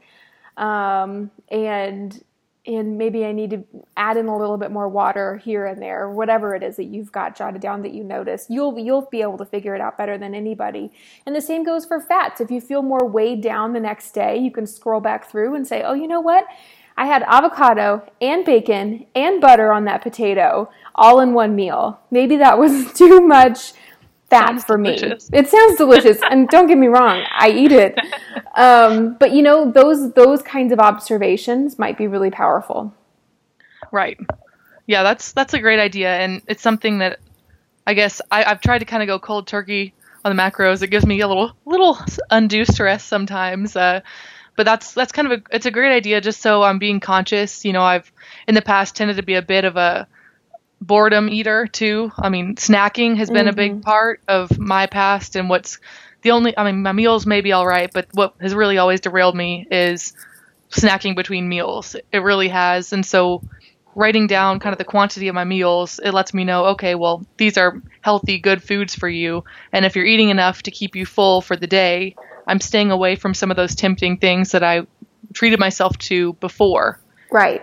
um, 0.56 1.30
and 1.52 2.20
and 2.66 2.99
maybe 2.99 3.25
i 3.25 3.30
need 3.30 3.50
to 3.50 3.64
add 3.96 4.16
in 4.16 4.26
a 4.26 4.37
little 4.37 4.56
bit 4.56 4.73
more 4.73 4.88
water 4.88 5.37
here 5.37 5.66
and 5.66 5.80
there 5.80 6.11
whatever 6.11 6.52
it 6.52 6.64
is 6.64 6.75
that 6.75 6.87
you've 6.87 7.12
got 7.12 7.37
jotted 7.37 7.62
down 7.62 7.82
that 7.82 7.92
you 7.92 8.02
notice. 8.02 8.46
You'll 8.49 8.76
you'll 8.76 9.06
be 9.08 9.23
able 9.23 9.38
to 9.38 9.46
figure 9.46 9.76
it 9.76 9.80
out 9.80 9.96
better 9.96 10.18
than 10.18 10.35
anybody. 10.35 10.90
And 11.26 11.37
the 11.37 11.40
same 11.40 11.62
goes 11.62 11.87
for 11.87 12.00
fats. 12.00 12.40
If 12.40 12.50
you 12.50 12.61
feel 12.61 12.82
more 12.82 13.06
weighed 13.06 13.40
down 13.40 13.73
the 13.73 13.78
next 13.78 14.11
day 14.11 14.37
you 14.37 14.50
can 14.50 14.66
scroll 14.66 15.00
back 15.00 15.30
through 15.30 15.54
and 15.54 15.64
say 15.64 15.85
oh 15.85 15.94
you 15.94 16.08
know 16.08 16.20
what 16.20 16.44
I 16.97 17.07
had 17.07 17.23
avocado 17.25 18.03
and 18.21 18.45
bacon 18.45 19.07
and 19.15 19.41
butter 19.41 19.73
on 19.73 19.85
that 19.85 20.03
potato 20.03 20.71
all 20.95 21.21
in 21.21 21.35
one 21.35 21.55
meal. 21.55 22.00
Maybe 22.11 22.37
that 22.37 22.59
was 22.59 22.93
too 22.95 23.21
much 23.21 23.73
fat 24.31 24.49
sounds 24.49 24.65
for 24.65 24.76
delicious. 24.76 25.31
me. 25.31 25.38
It 25.38 25.49
sounds 25.49 25.76
delicious, 25.76 26.19
and 26.31 26.49
don't 26.50 26.67
get 26.67 26.79
me 26.79 26.88
wrong, 26.88 27.25
I 27.38 27.50
eat 27.50 27.73
it. 27.73 27.99
Um, 28.57 29.17
but 29.19 29.33
you 29.33 29.43
know, 29.43 29.71
those 29.71 30.12
those 30.15 30.43
kinds 30.43 30.73
of 30.73 30.79
observations 30.81 31.79
might 31.79 31.99
be 31.99 32.07
really 32.07 32.31
powerful. 32.31 32.95
Right. 33.93 34.19
Yeah, 34.87 35.03
that's 35.03 35.33
that's 35.33 35.55
a 35.55 35.59
great 35.59 35.79
idea, 35.79 36.17
and 36.17 36.43
it's 36.47 36.62
something 36.62 36.99
that 36.99 37.19
I 37.87 37.95
guess 37.95 38.21
I, 38.31 38.45
I've 38.45 38.61
tried 38.61 38.79
to 38.79 38.85
kind 38.85 39.03
of 39.03 39.07
go 39.07 39.19
cold 39.19 39.47
turkey 39.47 39.95
on 40.25 40.35
the 40.35 40.41
macros. 40.41 40.83
It 40.83 40.88
gives 40.88 41.07
me 41.07 41.21
a 41.21 41.29
little 41.29 41.53
little 41.65 41.99
undue 42.31 42.65
stress 42.65 43.05
sometimes. 43.05 43.76
Uh, 43.76 44.00
but 44.57 44.65
that's 44.65 44.93
that's 44.93 45.13
kind 45.13 45.31
of 45.31 45.41
a 45.41 45.43
it's 45.55 45.67
a 45.67 45.71
great 45.71 45.95
idea 45.95 46.21
just 46.21 46.41
so 46.41 46.63
I'm 46.63 46.79
being 46.79 47.01
conscious. 47.01 47.65
You 47.65 47.73
know, 47.73 47.83
I've 47.83 48.11
in 48.49 48.55
the 48.55 48.63
past 48.63 48.97
tended 48.97 49.17
to 49.17 49.23
be 49.23 49.35
a 49.35 49.43
bit 49.43 49.65
of 49.65 49.77
a 49.77 50.09
boredom 50.81 51.29
eater 51.29 51.67
too. 51.67 52.11
I 52.19 52.29
mean, 52.29 52.57
snacking 52.57 53.17
has 53.17 53.29
been 53.29 53.47
mm-hmm. 53.47 53.49
a 53.49 53.53
big 53.53 53.73
mm-hmm. 53.73 53.81
part 53.81 54.21
of 54.29 54.59
my 54.59 54.87
past 54.87 55.37
and 55.37 55.49
what's 55.49 55.79
the 56.23 56.31
only 56.33 56.57
I 56.57 56.65
mean, 56.65 56.83
my 56.83 56.93
meals 56.93 57.27
may 57.27 57.41
be 57.41 57.53
all 57.53 57.67
right, 57.67 57.91
but 57.93 58.09
what 58.13 58.35
has 58.41 58.55
really 58.55 58.79
always 58.79 59.01
derailed 59.01 59.37
me 59.37 59.67
is 59.71 60.15
snacking 60.71 61.15
between 61.15 61.49
meals. 61.49 61.97
It 62.13 62.19
really 62.19 62.49
has. 62.49 62.93
And 62.93 63.05
so 63.05 63.43
writing 63.95 64.27
down 64.27 64.61
kind 64.61 64.73
of 64.73 64.79
the 64.79 64.85
quantity 64.85 65.29
of 65.29 65.35
my 65.35 65.45
meals, 65.45 65.99
it 66.03 66.13
lets 66.13 66.35
me 66.35 66.45
know, 66.45 66.67
okay, 66.67 66.95
well, 66.95 67.25
these 67.39 67.57
are 67.57 67.81
healthy, 68.03 68.39
good 68.39 68.63
foods 68.63 68.95
for 68.95 69.09
you. 69.09 69.45
And 69.73 69.85
if 69.85 69.97
you're 69.97 70.05
eating 70.05 70.29
enough 70.29 70.63
to 70.65 70.71
keep 70.71 70.95
you 70.95 71.07
full 71.07 71.41
for 71.41 71.57
the 71.57 71.67
day, 71.67 72.15
I'm 72.47 72.61
staying 72.61 72.91
away 72.91 73.17
from 73.17 73.35
some 73.35 73.50
of 73.50 73.57
those 73.57 73.75
tempting 73.75 74.19
things 74.19 74.53
that 74.53 74.62
I 74.62 74.87
treated 75.33 75.59
myself 75.59 75.97
to 75.99 76.35
before. 76.35 77.00
Right. 77.31 77.62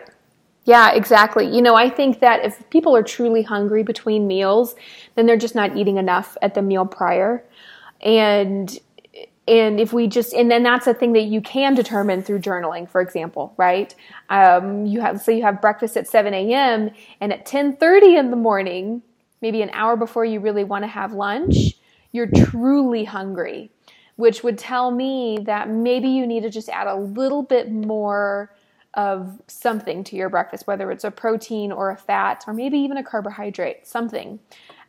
Yeah, 0.65 0.93
exactly. 0.93 1.53
You 1.53 1.61
know, 1.61 1.75
I 1.75 1.89
think 1.89 2.19
that 2.21 2.45
if 2.45 2.69
people 2.69 2.95
are 2.95 3.03
truly 3.03 3.41
hungry 3.41 3.83
between 3.83 4.27
meals, 4.27 4.75
then 5.15 5.25
they're 5.25 5.37
just 5.37 5.55
not 5.55 5.75
eating 5.75 5.97
enough 5.97 6.37
at 6.41 6.53
the 6.53 6.61
meal 6.61 6.85
prior. 6.85 7.43
And 8.01 8.77
and 9.47 9.79
if 9.79 9.91
we 9.91 10.07
just 10.07 10.33
and 10.33 10.49
then 10.49 10.63
that's 10.63 10.87
a 10.87 10.93
thing 10.93 11.13
that 11.13 11.23
you 11.23 11.41
can 11.41 11.75
determine 11.75 12.23
through 12.23 12.39
journaling 12.39 12.89
for 12.89 13.01
example 13.01 13.53
right 13.57 13.93
um, 14.29 14.85
you 14.85 15.01
have 15.01 15.21
so 15.21 15.31
you 15.31 15.43
have 15.43 15.59
breakfast 15.59 15.97
at 15.97 16.07
7 16.07 16.33
a.m 16.33 16.89
and 17.19 17.33
at 17.33 17.45
10.30 17.45 18.19
in 18.19 18.31
the 18.31 18.37
morning 18.37 19.01
maybe 19.41 19.61
an 19.61 19.69
hour 19.73 19.97
before 19.97 20.23
you 20.23 20.39
really 20.39 20.63
want 20.63 20.83
to 20.83 20.87
have 20.87 21.11
lunch 21.11 21.73
you're 22.13 22.27
truly 22.27 23.03
hungry 23.03 23.69
which 24.15 24.43
would 24.43 24.57
tell 24.57 24.91
me 24.91 25.39
that 25.43 25.69
maybe 25.69 26.07
you 26.07 26.27
need 26.27 26.43
to 26.43 26.49
just 26.49 26.69
add 26.69 26.87
a 26.87 26.95
little 26.95 27.43
bit 27.43 27.71
more 27.71 28.51
of 28.93 29.41
something 29.47 30.03
to 30.03 30.15
your 30.15 30.29
breakfast, 30.29 30.67
whether 30.67 30.91
it's 30.91 31.03
a 31.03 31.11
protein 31.11 31.71
or 31.71 31.89
a 31.89 31.97
fat 31.97 32.43
or 32.45 32.53
maybe 32.53 32.77
even 32.77 32.97
a 32.97 33.03
carbohydrate, 33.03 33.87
something 33.87 34.39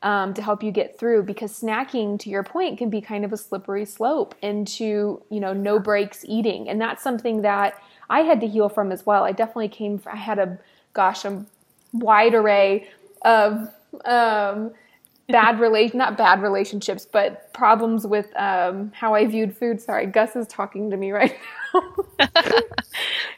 um, 0.03 0.35
to 0.35 0.43
help 0.43 0.63
you 0.63 0.71
get 0.71 0.99
through. 0.99 1.23
Because 1.23 1.59
snacking, 1.59 2.19
to 2.21 2.29
your 2.29 2.43
point, 2.43 2.77
can 2.77 2.91
be 2.91 3.01
kind 3.01 3.25
of 3.25 3.33
a 3.33 3.37
slippery 3.37 3.87
slope 3.87 4.35
into 4.43 5.23
you 5.31 5.41
know 5.41 5.53
no 5.53 5.79
breaks 5.79 6.25
eating, 6.29 6.69
and 6.69 6.81
that's 6.81 7.03
something 7.03 7.43
that 7.43 7.83
I 8.11 8.21
had 8.21 8.41
to 8.43 8.47
heal 8.47 8.69
from 8.69 8.93
as 8.93 9.07
well. 9.07 9.25
I 9.25 9.33
definitely 9.33 9.69
came. 9.69 10.01
I 10.07 10.17
had 10.17 10.39
a 10.39 10.59
gosh, 10.93 11.25
a 11.25 11.45
wide 11.93 12.35
array 12.35 12.89
of 13.23 13.71
um, 14.05 14.73
bad 15.29 15.59
relation 15.59 15.99
not 15.99 16.17
bad 16.17 16.43
relationships 16.43 17.07
but 17.11 17.53
problems 17.53 18.07
with 18.07 18.35
um, 18.37 18.93
how 18.95 19.15
i 19.15 19.27
viewed 19.27 19.57
food. 19.57 19.81
Sorry 19.81 20.07
gus 20.07 20.37
is 20.37 20.47
talking 20.47 20.91
to 20.91 20.97
me 20.97 21.13
right 21.13 21.37
now. 21.75 21.95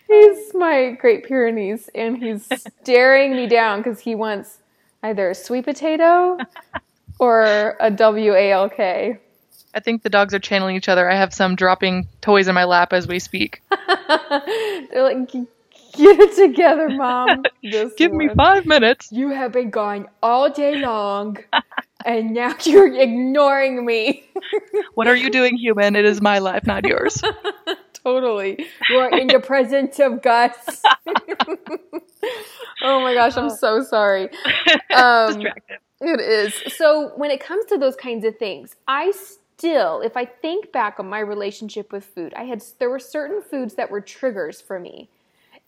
He's 0.09 0.55
my 0.55 0.93
great 1.01 1.25
pyrenees 1.27 1.89
and 1.95 2.17
he's 2.17 2.49
staring 2.83 3.35
me 3.35 3.47
down 3.49 3.83
because 3.83 3.99
he 3.99 4.15
wants 4.15 4.59
either 5.03 5.31
a 5.31 5.35
sweet 5.35 5.65
potato 5.65 6.39
or 7.19 7.77
a 7.81 7.91
w-a-l-k 7.91 9.19
i 9.75 9.81
think 9.81 10.03
the 10.03 10.09
dogs 10.09 10.33
are 10.33 10.39
channeling 10.39 10.75
each 10.77 10.89
other. 10.89 11.09
I 11.11 11.17
have 11.17 11.35
some 11.35 11.55
dropping 11.55 12.09
toys 12.21 12.49
in 12.49 12.55
my 12.55 12.65
lap 12.65 12.93
as 12.93 13.07
we 13.07 13.19
speak. 13.19 13.63
They're 14.91 15.03
like 15.03 15.35
Get 15.97 16.21
it 16.21 16.37
together, 16.37 16.89
mom. 16.91 17.45
This 17.63 17.95
Give 17.95 18.13
one. 18.13 18.19
me 18.27 18.35
five 18.35 18.67
minutes. 18.67 19.11
You 19.11 19.31
have 19.31 19.53
been 19.53 19.71
gone 19.71 20.09
all 20.23 20.51
day 20.51 20.77
long, 20.77 21.39
and 22.05 22.33
now 22.33 22.55
you're 22.65 22.95
ignoring 22.95 23.85
me. 23.85 24.25
what 24.95 25.09
are 25.09 25.17
you 25.17 25.31
doing, 25.31 25.57
human? 25.57 25.97
It 25.97 26.05
is 26.05 26.21
my 26.21 26.39
life, 26.39 26.67
not 26.67 26.85
yours. 26.87 27.21
totally. 28.05 28.67
You 28.89 28.99
are 28.99 29.11
in 29.19 29.27
the 29.27 29.41
presence 29.41 29.99
of 29.99 30.23
Gus. 30.23 30.83
oh 32.83 33.01
my 33.01 33.15
gosh, 33.15 33.37
I'm 33.37 33.51
so 33.51 33.83
sorry. 33.83 34.29
Um, 34.95 35.35
Distracted. 35.35 35.79
It 36.01 36.21
is. 36.21 36.75
So 36.75 37.13
when 37.17 37.31
it 37.31 37.41
comes 37.41 37.65
to 37.67 37.79
those 37.79 37.97
kinds 37.97 38.25
of 38.25 38.39
things, 38.39 38.77
I 38.87 39.11
still, 39.13 40.03
if 40.03 40.17
I 40.17 40.27
think 40.27 40.71
back 40.71 41.01
on 41.01 41.09
my 41.09 41.21
relationship 41.21 41.91
with 41.91 42.05
food, 42.05 42.35
I 42.35 42.45
had 42.45 42.63
there 42.79 42.91
were 42.91 42.99
certain 42.99 43.43
foods 43.43 43.75
that 43.75 43.91
were 43.91 44.03
triggers 44.03 44.61
for 44.61 44.79
me 44.79 45.09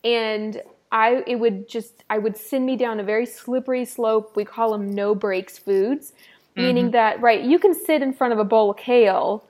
and 0.03 0.61
I 0.91 1.23
it 1.27 1.35
would 1.35 1.69
just 1.69 2.03
I 2.09 2.17
would 2.17 2.37
send 2.37 2.65
me 2.65 2.75
down 2.75 2.99
a 2.99 3.03
very 3.03 3.25
slippery 3.25 3.85
slope. 3.85 4.35
We 4.35 4.45
call 4.45 4.71
them 4.71 4.93
no 4.93 5.13
breaks 5.13 5.57
foods, 5.57 6.11
mm-hmm. 6.11 6.61
meaning 6.61 6.91
that 6.91 7.21
right 7.21 7.41
you 7.41 7.59
can 7.59 7.73
sit 7.73 8.01
in 8.01 8.13
front 8.13 8.33
of 8.33 8.39
a 8.39 8.43
bowl 8.43 8.71
of 8.71 8.77
kale 8.77 9.43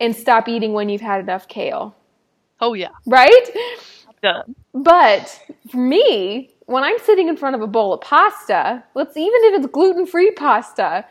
and 0.00 0.14
stop 0.14 0.48
eating 0.48 0.72
when 0.72 0.88
you've 0.88 1.00
had 1.00 1.20
enough 1.20 1.48
kale. 1.48 1.96
Oh 2.60 2.74
yeah. 2.74 2.90
Right? 3.06 3.50
Done. 4.22 4.54
But 4.72 5.40
for 5.70 5.76
me, 5.76 6.50
when 6.66 6.84
I'm 6.84 6.98
sitting 7.00 7.28
in 7.28 7.36
front 7.36 7.56
of 7.56 7.62
a 7.62 7.66
bowl 7.66 7.92
of 7.92 8.00
pasta, 8.00 8.84
let's 8.94 9.16
even 9.16 9.32
if 9.34 9.58
it's 9.58 9.72
gluten-free 9.72 10.32
pasta, 10.32 11.04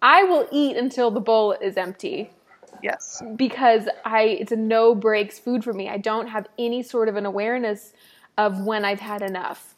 I 0.00 0.24
will 0.24 0.48
eat 0.50 0.76
until 0.76 1.10
the 1.10 1.20
bowl 1.20 1.52
is 1.52 1.76
empty. 1.76 2.30
Yes. 2.82 3.22
Because 3.36 3.88
I 4.04 4.22
it's 4.22 4.52
a 4.52 4.56
no 4.56 4.94
breaks 4.94 5.38
food 5.38 5.62
for 5.62 5.72
me. 5.72 5.88
I 5.88 5.98
don't 5.98 6.26
have 6.26 6.48
any 6.58 6.82
sort 6.82 7.08
of 7.08 7.16
an 7.16 7.24
awareness 7.24 7.92
of 8.38 8.60
when 8.60 8.84
I've 8.84 9.00
had 9.00 9.22
enough, 9.22 9.74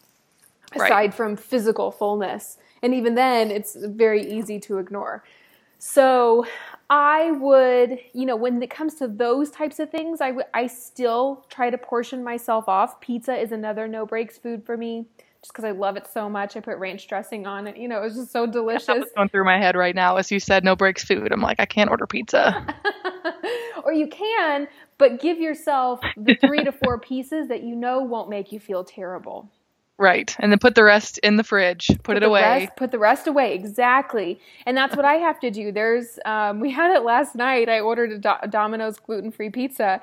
aside 0.72 0.90
right. 0.90 1.14
from 1.14 1.36
physical 1.36 1.90
fullness. 1.90 2.58
And 2.82 2.94
even 2.94 3.14
then, 3.14 3.50
it's 3.50 3.76
very 3.76 4.22
easy 4.30 4.60
to 4.60 4.78
ignore. 4.78 5.24
So 5.78 6.46
I 6.88 7.32
would, 7.32 7.98
you 8.12 8.24
know, 8.24 8.36
when 8.36 8.62
it 8.62 8.70
comes 8.70 8.94
to 8.96 9.08
those 9.08 9.50
types 9.50 9.78
of 9.78 9.90
things, 9.90 10.20
I, 10.20 10.28
w- 10.28 10.46
I 10.54 10.66
still 10.66 11.44
try 11.50 11.70
to 11.70 11.76
portion 11.76 12.24
myself 12.24 12.68
off. 12.68 13.00
Pizza 13.00 13.36
is 13.36 13.52
another 13.52 13.86
no 13.88 14.06
breaks 14.06 14.38
food 14.38 14.64
for 14.64 14.76
me 14.76 15.06
just 15.42 15.52
because 15.52 15.64
I 15.64 15.72
love 15.72 15.98
it 15.98 16.06
so 16.10 16.30
much. 16.30 16.56
I 16.56 16.60
put 16.60 16.78
ranch 16.78 17.06
dressing 17.06 17.46
on 17.46 17.66
it. 17.66 17.76
You 17.76 17.86
know, 17.86 17.98
it 17.98 18.04
was 18.04 18.14
just 18.14 18.32
so 18.32 18.46
delicious. 18.46 19.04
Going 19.14 19.28
through 19.28 19.44
my 19.44 19.58
head 19.58 19.76
right 19.76 19.94
now 19.94 20.16
as 20.16 20.32
you 20.32 20.40
said 20.40 20.64
no 20.64 20.74
breaks 20.74 21.04
food. 21.04 21.30
I'm 21.32 21.42
like, 21.42 21.60
I 21.60 21.66
can't 21.66 21.90
order 21.90 22.06
pizza. 22.06 22.66
or 23.84 23.92
you 23.92 24.06
can, 24.06 24.66
but 24.98 25.20
give 25.20 25.38
yourself 25.38 26.00
the 26.16 26.34
three 26.34 26.64
to 26.64 26.72
four 26.72 26.98
pieces 27.00 27.48
that 27.48 27.62
you 27.64 27.76
know 27.76 28.02
won't 28.02 28.30
make 28.30 28.52
you 28.52 28.60
feel 28.60 28.84
terrible. 28.84 29.50
Right. 29.98 30.34
And 30.40 30.52
then 30.52 30.58
put 30.58 30.74
the 30.74 30.84
rest 30.84 31.18
in 31.18 31.36
the 31.36 31.44
fridge. 31.44 31.88
Put, 32.02 32.02
put 32.02 32.16
it 32.18 32.24
away. 32.24 32.66
Rest, 32.66 32.76
put 32.76 32.90
the 32.92 32.98
rest 32.98 33.26
away. 33.28 33.54
Exactly. 33.54 34.40
And 34.66 34.76
that's 34.76 34.96
what 34.96 35.04
I 35.04 35.14
have 35.14 35.40
to 35.40 35.50
do. 35.50 35.72
There's, 35.72 36.18
um, 36.24 36.60
we 36.60 36.70
had 36.72 36.94
it 36.96 37.04
last 37.04 37.36
night. 37.36 37.68
I 37.68 37.80
ordered 37.80 38.12
a 38.12 38.18
Do- 38.18 38.48
Domino's 38.50 38.98
gluten 38.98 39.30
free 39.32 39.50
pizza 39.50 40.00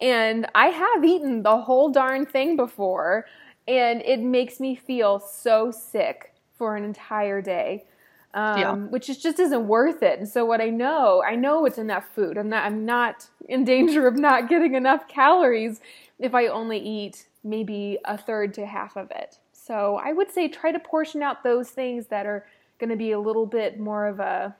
And 0.00 0.46
I 0.54 0.68
have 0.68 1.04
eaten 1.04 1.42
the 1.42 1.58
whole 1.58 1.90
darn 1.90 2.26
thing 2.26 2.56
before, 2.56 3.26
and 3.68 4.02
it 4.02 4.20
makes 4.20 4.60
me 4.60 4.74
feel 4.76 5.20
so 5.20 5.70
sick 5.70 6.34
for 6.58 6.76
an 6.76 6.84
entire 6.84 7.40
day. 7.42 7.86
Um, 8.34 8.58
yeah. 8.58 8.74
which 8.74 9.10
is 9.10 9.18
just 9.18 9.38
isn't 9.38 9.68
worth 9.68 10.02
it. 10.02 10.18
And 10.18 10.26
so 10.26 10.46
what 10.46 10.62
I 10.62 10.70
know, 10.70 11.22
I 11.22 11.36
know 11.36 11.66
it's 11.66 11.76
enough 11.76 12.08
food. 12.14 12.38
I'm 12.38 12.48
not 12.48 12.64
I'm 12.64 12.86
not 12.86 13.28
in 13.46 13.64
danger 13.64 14.06
of 14.06 14.16
not 14.16 14.48
getting 14.48 14.74
enough 14.74 15.06
calories 15.06 15.80
if 16.18 16.34
I 16.34 16.46
only 16.46 16.78
eat 16.78 17.26
maybe 17.44 17.98
a 18.06 18.16
third 18.16 18.54
to 18.54 18.64
half 18.64 18.96
of 18.96 19.10
it. 19.10 19.38
So 19.52 20.00
I 20.02 20.12
would 20.12 20.30
say 20.30 20.48
try 20.48 20.72
to 20.72 20.78
portion 20.78 21.22
out 21.22 21.44
those 21.44 21.70
things 21.70 22.06
that 22.06 22.26
are 22.26 22.46
going 22.78 22.90
to 22.90 22.96
be 22.96 23.12
a 23.12 23.20
little 23.20 23.46
bit 23.46 23.78
more 23.78 24.06
of 24.06 24.18
a 24.18 24.56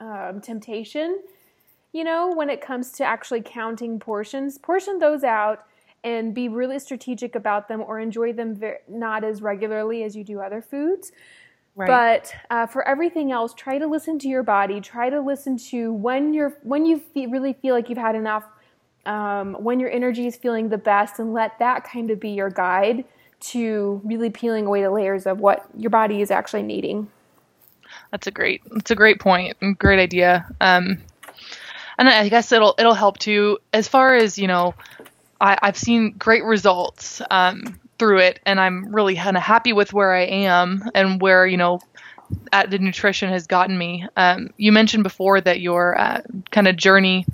um, 0.00 0.40
temptation. 0.40 1.20
You 1.92 2.04
know, 2.04 2.32
when 2.34 2.50
it 2.50 2.60
comes 2.60 2.90
to 2.92 3.04
actually 3.04 3.42
counting 3.42 3.98
portions, 3.98 4.58
portion 4.58 4.98
those 4.98 5.24
out 5.24 5.64
and 6.04 6.34
be 6.34 6.48
really 6.48 6.78
strategic 6.78 7.34
about 7.34 7.68
them 7.68 7.80
or 7.80 7.98
enjoy 7.98 8.32
them 8.32 8.54
very, 8.54 8.78
not 8.88 9.24
as 9.24 9.40
regularly 9.40 10.02
as 10.04 10.14
you 10.14 10.22
do 10.22 10.40
other 10.40 10.60
foods. 10.60 11.12
Right. 11.76 11.88
But 11.88 12.34
uh, 12.48 12.66
for 12.66 12.88
everything 12.88 13.32
else, 13.32 13.52
try 13.52 13.78
to 13.78 13.86
listen 13.86 14.18
to 14.20 14.28
your 14.28 14.42
body. 14.42 14.80
Try 14.80 15.10
to 15.10 15.20
listen 15.20 15.58
to 15.58 15.92
when 15.92 16.32
you're 16.32 16.56
when 16.62 16.86
you 16.86 16.98
feel, 16.98 17.28
really 17.28 17.52
feel 17.52 17.74
like 17.74 17.90
you've 17.90 17.98
had 17.98 18.14
enough, 18.14 18.44
um, 19.04 19.52
when 19.62 19.78
your 19.78 19.90
energy 19.90 20.26
is 20.26 20.36
feeling 20.36 20.70
the 20.70 20.78
best, 20.78 21.18
and 21.18 21.34
let 21.34 21.58
that 21.58 21.84
kind 21.84 22.10
of 22.10 22.18
be 22.18 22.30
your 22.30 22.48
guide 22.48 23.04
to 23.38 24.00
really 24.04 24.30
peeling 24.30 24.64
away 24.64 24.82
the 24.82 24.90
layers 24.90 25.26
of 25.26 25.38
what 25.38 25.66
your 25.76 25.90
body 25.90 26.22
is 26.22 26.30
actually 26.30 26.62
needing. 26.62 27.10
That's 28.10 28.26
a 28.26 28.30
great. 28.30 28.62
That's 28.70 28.90
a 28.90 28.96
great 28.96 29.20
point. 29.20 29.58
Great 29.78 29.98
idea. 29.98 30.46
Um, 30.62 31.02
and 31.98 32.08
I 32.08 32.30
guess 32.30 32.52
it'll 32.52 32.74
it'll 32.78 32.94
help 32.94 33.18
too 33.18 33.58
as 33.74 33.86
far 33.86 34.14
as 34.14 34.38
you 34.38 34.46
know. 34.46 34.74
I, 35.38 35.58
I've 35.60 35.76
seen 35.76 36.12
great 36.12 36.44
results 36.44 37.20
um, 37.30 37.78
through 37.98 38.18
it, 38.18 38.40
and 38.44 38.60
I'm 38.60 38.94
really 38.94 39.16
kind 39.16 39.36
of 39.36 39.42
happy 39.42 39.72
with 39.72 39.92
where 39.92 40.14
I 40.14 40.22
am 40.22 40.82
and 40.94 41.20
where 41.20 41.46
you 41.46 41.56
know 41.56 41.80
at 42.52 42.70
the 42.70 42.78
nutrition 42.78 43.28
has 43.28 43.46
gotten 43.46 43.76
me. 43.76 44.06
Um, 44.16 44.50
you 44.56 44.72
mentioned 44.72 45.02
before 45.02 45.40
that 45.40 45.60
your 45.60 45.98
uh, 45.98 46.22
kind 46.50 46.68
of 46.68 46.76
journey 46.76 47.26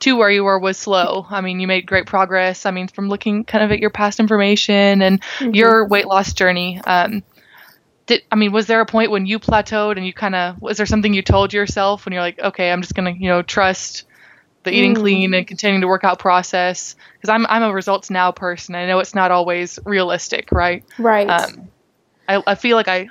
to 0.00 0.16
where 0.16 0.30
you 0.30 0.42
were 0.42 0.58
was 0.58 0.76
slow. 0.76 1.26
I 1.30 1.40
mean, 1.40 1.60
you 1.60 1.66
made 1.66 1.86
great 1.86 2.06
progress. 2.06 2.66
I 2.66 2.72
mean, 2.72 2.88
from 2.88 3.08
looking 3.08 3.44
kind 3.44 3.62
of 3.62 3.70
at 3.70 3.78
your 3.78 3.90
past 3.90 4.18
information 4.18 5.00
and 5.00 5.20
mm-hmm. 5.20 5.54
your 5.54 5.86
weight 5.86 6.06
loss 6.06 6.32
journey. 6.32 6.80
Um, 6.84 7.22
did 8.06 8.22
I 8.32 8.34
mean, 8.34 8.50
was 8.50 8.66
there 8.66 8.80
a 8.80 8.86
point 8.86 9.12
when 9.12 9.26
you 9.26 9.38
plateaued 9.38 9.96
and 9.96 10.04
you 10.04 10.12
kind 10.12 10.34
of 10.34 10.60
was 10.60 10.76
there 10.76 10.86
something 10.86 11.14
you 11.14 11.22
told 11.22 11.52
yourself 11.52 12.04
when 12.04 12.12
you're 12.12 12.22
like, 12.22 12.40
okay, 12.40 12.72
I'm 12.72 12.82
just 12.82 12.94
gonna 12.94 13.12
you 13.12 13.28
know 13.28 13.42
trust 13.42 14.04
the 14.64 14.70
eating 14.70 14.94
mm. 14.94 15.00
clean 15.00 15.34
and 15.34 15.46
continuing 15.46 15.80
to 15.80 15.88
work 15.88 16.04
out 16.04 16.18
process 16.18 16.94
because 17.14 17.28
I'm 17.28 17.46
I'm 17.46 17.62
a 17.62 17.72
results 17.72 18.10
now 18.10 18.32
person. 18.32 18.74
I 18.74 18.86
know 18.86 18.98
it's 18.98 19.14
not 19.14 19.30
always 19.30 19.78
realistic, 19.84 20.52
right? 20.52 20.84
Right. 20.98 21.28
Um, 21.28 21.68
I, 22.28 22.42
I 22.46 22.54
feel 22.54 22.76
like 22.76 22.88
I 22.88 23.08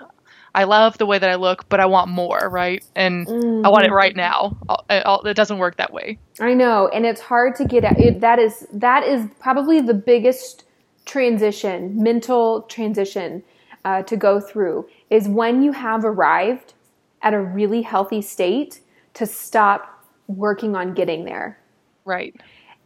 I 0.54 0.66
love 0.66 0.98
the 0.98 1.06
way 1.06 1.18
that 1.18 1.30
I 1.30 1.36
look, 1.36 1.70
but 1.70 1.80
I 1.80 1.86
want 1.86 2.10
more, 2.10 2.50
right? 2.50 2.84
And 2.96 3.26
mm-hmm. 3.26 3.66
I 3.66 3.70
want 3.70 3.84
it 3.84 3.88
mm-hmm. 3.88 3.96
right 3.96 4.16
now. 4.16 4.58
I'll, 4.90 5.22
it 5.22 5.36
doesn't 5.36 5.60
work 5.60 5.78
that 5.78 5.94
way. 5.94 6.20
I 6.40 6.54
know, 6.54 6.90
and 6.90 7.06
it's 7.06 7.22
hard 7.22 7.56
to 7.56 7.66
get 7.66 7.84
at. 7.84 8.00
It, 8.00 8.20
that 8.22 8.40
is 8.40 8.68
that 8.74 9.04
is 9.04 9.28
probably 9.40 9.82
the 9.82 9.94
biggest 9.94 10.66
transition, 11.06 12.02
mental 12.02 12.64
transition 12.64 13.44
uh, 13.86 14.04
to 14.04 14.16
go 14.16 14.40
through 14.40 14.88
is 15.10 15.28
when 15.28 15.64
you 15.64 15.72
have 15.72 16.06
arrived 16.06 16.74
at 17.22 17.34
a 17.34 17.40
really 17.40 17.82
healthy 17.82 18.22
state 18.22 18.82
to 19.14 19.26
stop 19.26 20.01
working 20.28 20.76
on 20.76 20.94
getting 20.94 21.26
there. 21.26 21.60
Right. 22.06 22.36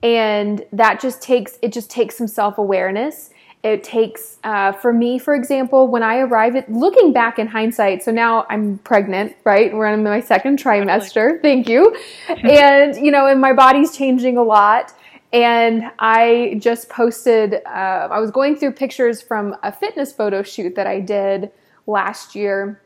And 0.03 0.65
that 0.71 0.99
just 0.99 1.21
takes 1.21 1.57
it 1.61 1.73
just 1.73 1.89
takes 1.89 2.17
some 2.17 2.27
self 2.27 2.57
awareness 2.57 3.31
it 3.65 3.83
takes 3.83 4.37
uh, 4.43 4.71
for 4.71 4.93
me 4.93 5.17
for 5.17 5.33
example 5.33 5.87
when 5.87 6.03
i 6.03 6.17
arrive 6.19 6.55
at 6.55 6.71
looking 6.71 7.11
back 7.11 7.39
in 7.39 7.47
hindsight 7.47 8.03
so 8.03 8.11
now 8.11 8.45
i'm 8.49 8.77
pregnant 8.79 9.35
right? 9.43 9.73
We're 9.73 9.87
in 9.87 10.03
my 10.03 10.19
second 10.19 10.59
trimester. 10.59 11.41
Thank 11.41 11.67
you. 11.67 11.95
And 12.29 12.95
you 12.95 13.11
know 13.11 13.25
and 13.25 13.41
my 13.41 13.53
body's 13.53 13.97
changing 13.97 14.37
a 14.37 14.43
lot. 14.43 14.93
And 15.33 15.91
i 15.97 16.59
just 16.59 16.89
posted 16.89 17.55
uh, 17.65 18.07
i 18.11 18.19
was 18.19 18.29
going 18.29 18.55
through 18.55 18.73
pictures 18.73 19.21
from 19.21 19.55
a 19.63 19.71
fitness 19.71 20.13
photo 20.13 20.43
shoot 20.43 20.75
that 20.75 20.85
i 20.85 20.99
did 20.99 21.51
last 21.87 22.35
year 22.35 22.81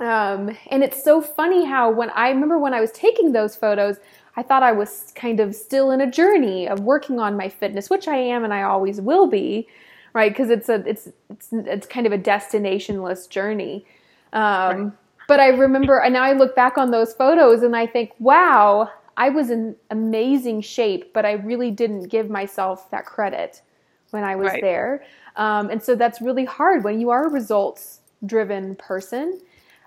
um, 0.00 0.56
and 0.70 0.82
it's 0.82 1.02
so 1.02 1.20
funny 1.20 1.64
how 1.64 1.90
when 1.90 2.10
i 2.10 2.28
remember 2.28 2.58
when 2.58 2.74
i 2.74 2.80
was 2.80 2.90
taking 2.92 3.32
those 3.32 3.56
photos 3.56 3.96
I 4.36 4.42
thought 4.42 4.64
I 4.64 4.72
was 4.72 5.12
kind 5.14 5.38
of 5.38 5.54
still 5.54 5.92
in 5.92 6.00
a 6.00 6.10
journey 6.10 6.66
of 6.66 6.80
working 6.80 7.20
on 7.20 7.36
my 7.36 7.48
fitness, 7.48 7.88
which 7.88 8.08
I 8.08 8.16
am 8.16 8.42
and 8.42 8.52
I 8.52 8.62
always 8.62 9.00
will 9.00 9.28
be 9.28 9.68
right? 10.14 10.32
Because 10.32 10.48
it's 10.48 10.70
a 10.70 10.76
it's 10.86 11.08
it's 11.28 11.48
it's 11.52 11.86
kind 11.86 12.06
of 12.06 12.12
a 12.12 12.18
destinationless 12.18 13.28
journey. 13.28 13.84
Um, 14.32 14.42
right. 14.42 14.92
But 15.26 15.40
I 15.40 15.48
remember, 15.48 15.98
and 15.98 16.14
now 16.14 16.22
I 16.22 16.32
look 16.32 16.54
back 16.54 16.78
on 16.78 16.90
those 16.90 17.14
photos 17.14 17.62
and 17.62 17.74
I 17.74 17.86
think, 17.86 18.12
wow, 18.18 18.90
I 19.16 19.30
was 19.30 19.50
in 19.50 19.74
amazing 19.90 20.60
shape, 20.60 21.14
but 21.14 21.24
I 21.24 21.32
really 21.32 21.70
didn't 21.70 22.08
give 22.08 22.28
myself 22.28 22.90
that 22.90 23.06
credit 23.06 23.62
when 24.10 24.22
I 24.22 24.36
was 24.36 24.48
right. 24.48 24.60
there. 24.60 25.04
Um, 25.36 25.70
and 25.70 25.82
so 25.82 25.94
that's 25.94 26.20
really 26.20 26.44
hard 26.44 26.84
when 26.84 27.00
you 27.00 27.08
are 27.08 27.26
a 27.26 27.30
results 27.30 28.00
driven 28.26 28.76
person. 28.76 29.40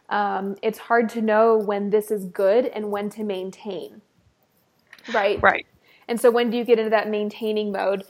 Um, 0.10 0.56
it's 0.62 0.78
hard 0.78 1.10
to 1.10 1.22
know 1.22 1.58
when 1.58 1.90
this 1.90 2.12
is 2.12 2.26
good 2.26 2.66
and 2.68 2.92
when 2.92 3.10
to 3.12 3.24
maintain. 3.24 4.02
Right? 5.14 5.42
Right. 5.42 5.66
And 6.08 6.20
so 6.20 6.32
when 6.32 6.50
do 6.50 6.58
you 6.58 6.64
get 6.64 6.80
into 6.80 6.92
that 6.92 7.10
maintaining 7.10 7.72
mode? 7.72 8.04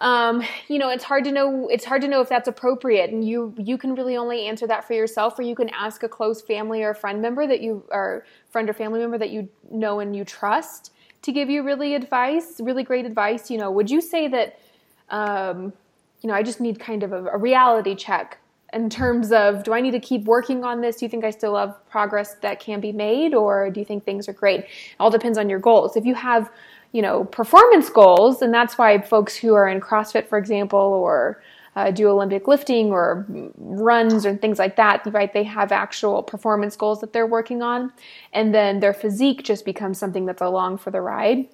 um, 0.00 0.42
you 0.68 0.78
know 0.78 0.88
it's 0.90 1.04
hard 1.04 1.24
to 1.24 1.32
know 1.32 1.68
it's 1.68 1.84
hard 1.84 2.02
to 2.02 2.08
know 2.08 2.20
if 2.20 2.28
that's 2.28 2.48
appropriate 2.48 3.10
and 3.10 3.26
you 3.26 3.54
you 3.58 3.78
can 3.78 3.94
really 3.94 4.16
only 4.16 4.46
answer 4.46 4.66
that 4.66 4.84
for 4.84 4.94
yourself 4.94 5.38
or 5.38 5.42
you 5.42 5.54
can 5.54 5.68
ask 5.70 6.02
a 6.02 6.08
close 6.08 6.42
family 6.42 6.82
or 6.82 6.94
friend 6.94 7.22
member 7.22 7.46
that 7.46 7.60
you 7.60 7.84
or 7.90 8.24
friend 8.50 8.68
or 8.68 8.72
family 8.72 8.98
member 8.98 9.18
that 9.18 9.30
you 9.30 9.48
know 9.70 10.00
and 10.00 10.16
you 10.16 10.24
trust 10.24 10.92
to 11.22 11.32
give 11.32 11.48
you 11.48 11.62
really 11.62 11.94
advice 11.94 12.60
really 12.60 12.82
great 12.82 13.06
advice 13.06 13.50
you 13.50 13.58
know 13.58 13.70
would 13.70 13.90
you 13.90 14.00
say 14.00 14.26
that 14.26 14.58
um, 15.10 15.72
you 16.22 16.28
know 16.28 16.34
i 16.34 16.42
just 16.42 16.60
need 16.60 16.80
kind 16.80 17.02
of 17.02 17.12
a, 17.12 17.26
a 17.26 17.38
reality 17.38 17.94
check 17.94 18.38
in 18.74 18.90
terms 18.90 19.32
of 19.32 19.62
do 19.62 19.72
I 19.72 19.80
need 19.80 19.92
to 19.92 20.00
keep 20.00 20.24
working 20.24 20.64
on 20.64 20.80
this? 20.80 20.96
Do 20.96 21.04
you 21.04 21.08
think 21.08 21.24
I 21.24 21.30
still 21.30 21.56
have 21.56 21.76
progress 21.88 22.34
that 22.42 22.60
can 22.60 22.80
be 22.80 22.92
made, 22.92 23.34
or 23.34 23.70
do 23.70 23.80
you 23.80 23.86
think 23.86 24.04
things 24.04 24.28
are 24.28 24.32
great? 24.32 24.60
It 24.60 24.68
all 25.00 25.10
depends 25.10 25.38
on 25.38 25.48
your 25.48 25.60
goals. 25.60 25.96
If 25.96 26.04
you 26.04 26.14
have 26.14 26.50
you 26.94 27.02
know, 27.02 27.24
performance 27.24 27.90
goals, 27.90 28.40
and 28.40 28.54
that's 28.54 28.78
why 28.78 29.00
folks 29.00 29.34
who 29.34 29.52
are 29.52 29.66
in 29.68 29.80
CrossFit, 29.80 30.28
for 30.28 30.38
example, 30.38 30.78
or 30.78 31.42
uh, 31.74 31.90
do 31.90 32.08
Olympic 32.08 32.46
lifting 32.46 32.92
or 32.92 33.26
runs 33.56 34.24
or 34.24 34.36
things 34.36 34.60
like 34.60 34.76
that, 34.76 35.04
right? 35.06 35.32
They 35.32 35.42
have 35.42 35.72
actual 35.72 36.22
performance 36.22 36.76
goals 36.76 37.00
that 37.00 37.12
they're 37.12 37.26
working 37.26 37.62
on, 37.62 37.92
and 38.32 38.54
then 38.54 38.78
their 38.78 38.94
physique 38.94 39.42
just 39.42 39.64
becomes 39.64 39.98
something 39.98 40.24
that's 40.24 40.40
along 40.40 40.78
for 40.78 40.92
the 40.92 41.00
ride. 41.00 41.48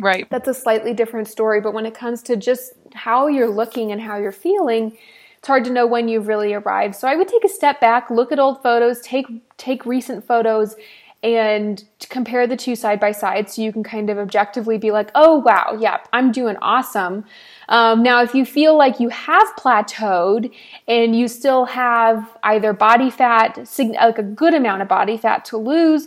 Right. 0.00 0.28
That's 0.30 0.48
a 0.48 0.54
slightly 0.54 0.94
different 0.94 1.28
story, 1.28 1.60
but 1.60 1.74
when 1.74 1.86
it 1.86 1.94
comes 1.94 2.20
to 2.22 2.36
just 2.36 2.72
how 2.92 3.28
you're 3.28 3.48
looking 3.48 3.92
and 3.92 4.00
how 4.00 4.16
you're 4.16 4.32
feeling, 4.32 4.98
it's 5.42 5.48
hard 5.48 5.64
to 5.64 5.72
know 5.72 5.88
when 5.88 6.06
you've 6.06 6.28
really 6.28 6.54
arrived. 6.54 6.94
So 6.94 7.08
I 7.08 7.16
would 7.16 7.26
take 7.26 7.42
a 7.42 7.48
step 7.48 7.80
back, 7.80 8.10
look 8.10 8.30
at 8.30 8.38
old 8.38 8.62
photos, 8.62 9.00
take 9.00 9.26
take 9.56 9.84
recent 9.84 10.24
photos 10.24 10.76
and 11.24 11.82
compare 12.08 12.46
the 12.46 12.56
two 12.56 12.76
side 12.76 13.00
by 13.00 13.10
side 13.10 13.50
so 13.50 13.60
you 13.60 13.72
can 13.72 13.82
kind 13.82 14.08
of 14.08 14.18
objectively 14.18 14.78
be 14.78 14.92
like, 14.92 15.10
oh, 15.16 15.38
wow, 15.38 15.76
yeah, 15.80 15.98
I'm 16.12 16.30
doing 16.30 16.56
awesome. 16.62 17.24
Um, 17.68 18.04
now, 18.04 18.22
if 18.22 18.36
you 18.36 18.44
feel 18.44 18.78
like 18.78 19.00
you 19.00 19.08
have 19.08 19.48
plateaued 19.56 20.52
and 20.86 21.16
you 21.16 21.26
still 21.26 21.64
have 21.64 22.38
either 22.44 22.72
body 22.72 23.10
fat, 23.10 23.58
like 23.78 24.18
a 24.18 24.22
good 24.22 24.54
amount 24.54 24.82
of 24.82 24.86
body 24.86 25.16
fat 25.16 25.44
to 25.46 25.56
lose, 25.56 26.06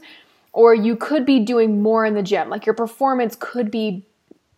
or 0.53 0.73
you 0.73 0.95
could 0.95 1.25
be 1.25 1.41
doing 1.41 1.81
more 1.81 2.05
in 2.05 2.13
the 2.13 2.23
gym, 2.23 2.49
like 2.49 2.65
your 2.65 2.75
performance 2.75 3.35
could 3.37 3.69
be, 3.69 4.05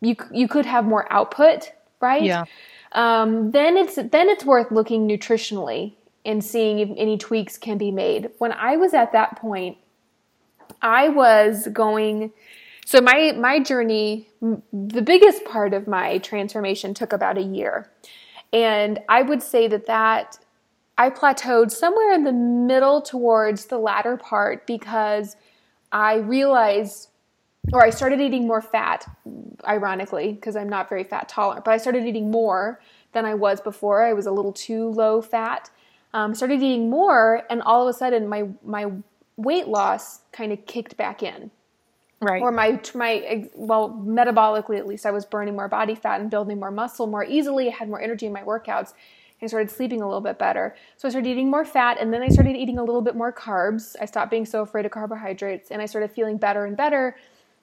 you, 0.02 0.16
you 0.32 0.48
could 0.48 0.68
have 0.68 0.86
more 0.86 1.12
output, 1.12 1.72
right? 2.00 2.22
Yeah. 2.22 2.46
Um, 2.92 3.52
then 3.52 3.78
it's 3.78 3.96
then 3.96 4.30
it's 4.30 4.46
worth 4.46 4.72
looking 4.72 5.08
nutritionally 5.08 5.94
and 6.26 6.44
seeing 6.44 6.80
if 6.80 6.90
any 6.98 7.18
tweaks 7.18 7.58
can 7.58 7.78
be 7.78 7.92
made. 7.92 8.30
When 8.38 8.52
I 8.52 8.78
was 8.78 8.94
at 8.94 9.12
that 9.14 9.38
point, 9.38 9.78
I 10.82 11.10
was 11.10 11.68
going 11.72 12.32
so 12.86 13.02
my 13.02 13.34
my 13.38 13.60
journey 13.60 14.30
the 14.42 15.02
biggest 15.02 15.44
part 15.46 15.74
of 15.74 15.88
my 15.88 16.20
transformation 16.20 16.94
took 16.94 17.14
about 17.14 17.38
a 17.38 17.44
year. 17.44 17.92
And 18.54 19.00
I 19.10 19.24
would 19.24 19.44
say 19.44 19.68
that 19.68 19.88
that 19.88 20.40
I 20.98 21.10
plateaued 21.10 21.72
somewhere 21.72 22.14
in 22.14 22.24
the 22.24 22.32
middle 22.32 23.02
towards 23.02 23.66
the 23.66 23.78
latter 23.78 24.18
part 24.18 24.66
because 24.66 25.36
I 25.92 26.16
realized 26.16 27.10
or 27.74 27.84
I 27.84 27.90
started 27.90 28.20
eating 28.20 28.48
more 28.48 28.62
fat, 28.62 29.06
ironically, 29.66 30.34
because 30.34 30.56
I'm 30.56 30.70
not 30.70 30.90
very 30.90 31.04
fat 31.04 31.28
tolerant, 31.28 31.66
but 31.66 31.72
I 31.72 31.78
started 31.78 32.06
eating 32.06 32.32
more 32.32 32.82
than 33.14 33.26
I 33.26 33.34
was 33.34 33.62
before. 33.62 34.04
I 34.04 34.14
was 34.14 34.26
a 34.26 34.32
little 34.32 34.54
too 34.54 34.90
low 34.90 35.22
fat. 35.22 35.70
Um, 36.14 36.34
started 36.34 36.62
eating 36.62 36.90
more, 36.90 37.44
and 37.50 37.62
all 37.62 37.88
of 37.88 37.94
a 37.94 37.98
sudden, 37.98 38.28
my 38.28 38.48
my 38.64 38.92
weight 39.36 39.68
loss 39.68 40.22
kind 40.32 40.52
of 40.52 40.66
kicked 40.66 40.98
back 40.98 41.22
in. 41.22 41.52
Right. 42.20 42.42
Or 42.42 42.52
my 42.52 42.80
my 42.96 43.50
well, 43.54 43.90
metabolically 43.90 44.78
at 44.78 44.88
least, 44.88 45.06
I 45.06 45.12
was 45.12 45.26
burning 45.26 45.56
more 45.56 45.68
body 45.68 45.96
fat 45.96 46.22
and 46.22 46.32
building 46.32 46.60
more 46.60 46.72
muscle 46.72 47.08
more 47.08 47.24
easily. 47.24 47.68
I 47.68 47.76
had 47.76 47.90
more 47.90 48.02
energy 48.02 48.26
in 48.26 48.34
my 48.34 48.44
workouts. 48.44 48.94
I 49.42 49.46
started 49.46 49.70
sleeping 49.70 50.02
a 50.02 50.08
little 50.08 50.22
bit 50.22 50.40
better. 50.40 50.76
So 50.96 51.08
I 51.08 51.12
started 51.12 51.30
eating 51.30 51.52
more 51.52 51.64
fat 51.64 51.98
and 52.00 52.12
then 52.12 52.24
I 52.24 52.30
started 52.30 52.56
eating 52.56 52.80
a 52.80 52.84
little 52.84 53.04
bit 53.04 53.16
more 53.16 53.32
carbs. 53.32 53.96
I 54.02 54.06
stopped 54.06 54.32
being 54.32 54.46
so 54.46 54.62
afraid 54.62 54.86
of 54.86 54.92
carbohydrates 54.92 55.70
and 55.70 55.80
I 55.80 55.86
started 55.86 56.12
feeling 56.12 56.38
better 56.38 56.66
and 56.66 56.76
better. 56.76 57.16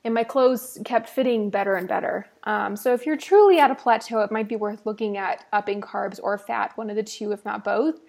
And 0.05 0.13
my 0.13 0.25
clothes 0.25 0.79
kept 0.85 1.09
fitting 1.09 1.49
better 1.49 1.77
and 1.77 1.89
better. 1.89 2.27
Um, 2.45 2.77
so 2.77 2.93
if 2.93 3.07
you're 3.07 3.17
truly 3.17 3.59
at 3.59 3.71
a 3.71 3.75
plateau, 3.75 4.21
it 4.21 4.31
might 4.31 4.49
be 4.49 4.57
worth 4.57 4.85
looking 4.85 5.17
at 5.17 5.47
upping 5.53 5.81
carbs 5.81 6.21
or 6.23 6.37
fat, 6.37 6.77
one 6.77 6.91
of 6.91 6.97
the 6.97 7.03
two, 7.03 7.33
if 7.33 7.45
not 7.45 7.65
both. 7.65 8.01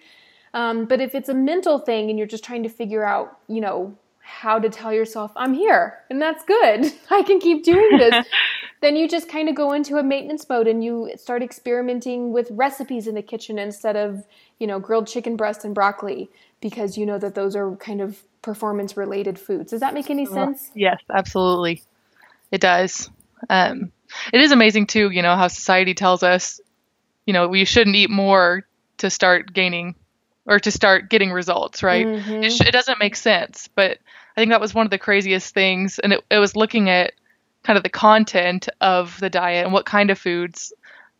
Um, 0.52 0.84
but 0.86 1.00
if 1.00 1.14
it's 1.14 1.28
a 1.28 1.34
mental 1.34 1.78
thing 1.78 2.10
and 2.10 2.18
you're 2.18 2.26
just 2.26 2.44
trying 2.44 2.62
to 2.62 2.68
figure 2.68 3.04
out, 3.04 3.38
you 3.48 3.60
know, 3.60 3.96
how 4.20 4.58
to 4.58 4.68
tell 4.68 4.92
yourself, 4.92 5.32
I'm 5.36 5.54
here 5.54 5.98
and 6.10 6.20
that's 6.20 6.44
good, 6.44 6.92
I 7.10 7.22
can 7.22 7.40
keep 7.40 7.64
doing 7.64 7.96
this, 7.96 8.26
then 8.80 8.96
you 8.96 9.08
just 9.08 9.28
kind 9.28 9.48
of 9.48 9.54
go 9.54 9.72
into 9.72 9.96
a 9.96 10.02
maintenance 10.02 10.48
mode 10.48 10.66
and 10.66 10.84
you 10.84 11.10
start 11.16 11.42
experimenting 11.42 12.32
with 12.32 12.48
recipes 12.50 13.06
in 13.06 13.14
the 13.14 13.22
kitchen 13.22 13.58
instead 13.58 13.96
of, 13.96 14.24
you 14.58 14.66
know, 14.66 14.78
grilled 14.78 15.06
chicken 15.06 15.36
breast 15.36 15.64
and 15.64 15.74
broccoli 15.74 16.30
because 16.60 16.96
you 16.98 17.06
know 17.06 17.18
that 17.18 17.34
those 17.34 17.56
are 17.56 17.76
kind 17.76 18.00
of 18.00 18.22
performance 18.42 18.96
related 18.96 19.38
foods. 19.38 19.70
Does 19.70 19.80
that 19.80 19.94
make 19.94 20.10
any 20.10 20.26
sense? 20.26 20.70
Yes, 20.74 20.98
absolutely. 21.12 21.82
It 22.50 22.60
does. 22.60 23.10
Um, 23.50 23.92
it 24.32 24.40
is 24.40 24.52
amazing 24.52 24.86
too, 24.86 25.10
you 25.10 25.22
know, 25.22 25.34
how 25.36 25.48
society 25.48 25.94
tells 25.94 26.22
us, 26.22 26.60
you 27.26 27.32
know, 27.32 27.48
we 27.48 27.64
shouldn't 27.64 27.96
eat 27.96 28.10
more 28.10 28.66
to 28.98 29.10
start 29.10 29.52
gaining 29.52 29.94
or 30.46 30.60
to 30.60 30.70
start 30.70 31.10
getting 31.10 31.32
results, 31.32 31.82
right? 31.82 32.06
Mm-hmm. 32.06 32.44
It, 32.44 32.50
sh- 32.52 32.60
it 32.60 32.72
doesn't 32.72 33.00
make 33.00 33.16
sense, 33.16 33.68
but 33.74 33.98
I 34.36 34.40
think 34.40 34.50
that 34.50 34.60
was 34.60 34.74
one 34.74 34.86
of 34.86 34.90
the 34.90 34.98
craziest 34.98 35.52
things, 35.52 35.98
and 35.98 36.12
it, 36.12 36.24
it 36.30 36.38
was 36.38 36.54
looking 36.54 36.88
at 36.88 37.14
kind 37.66 37.76
of 37.76 37.82
the 37.82 37.88
content 37.90 38.68
of 38.80 39.18
the 39.20 39.28
diet 39.30 39.64
and 39.64 39.72
what 39.72 39.84
kind 39.86 40.10
of 40.10 40.18
foods 40.18 40.72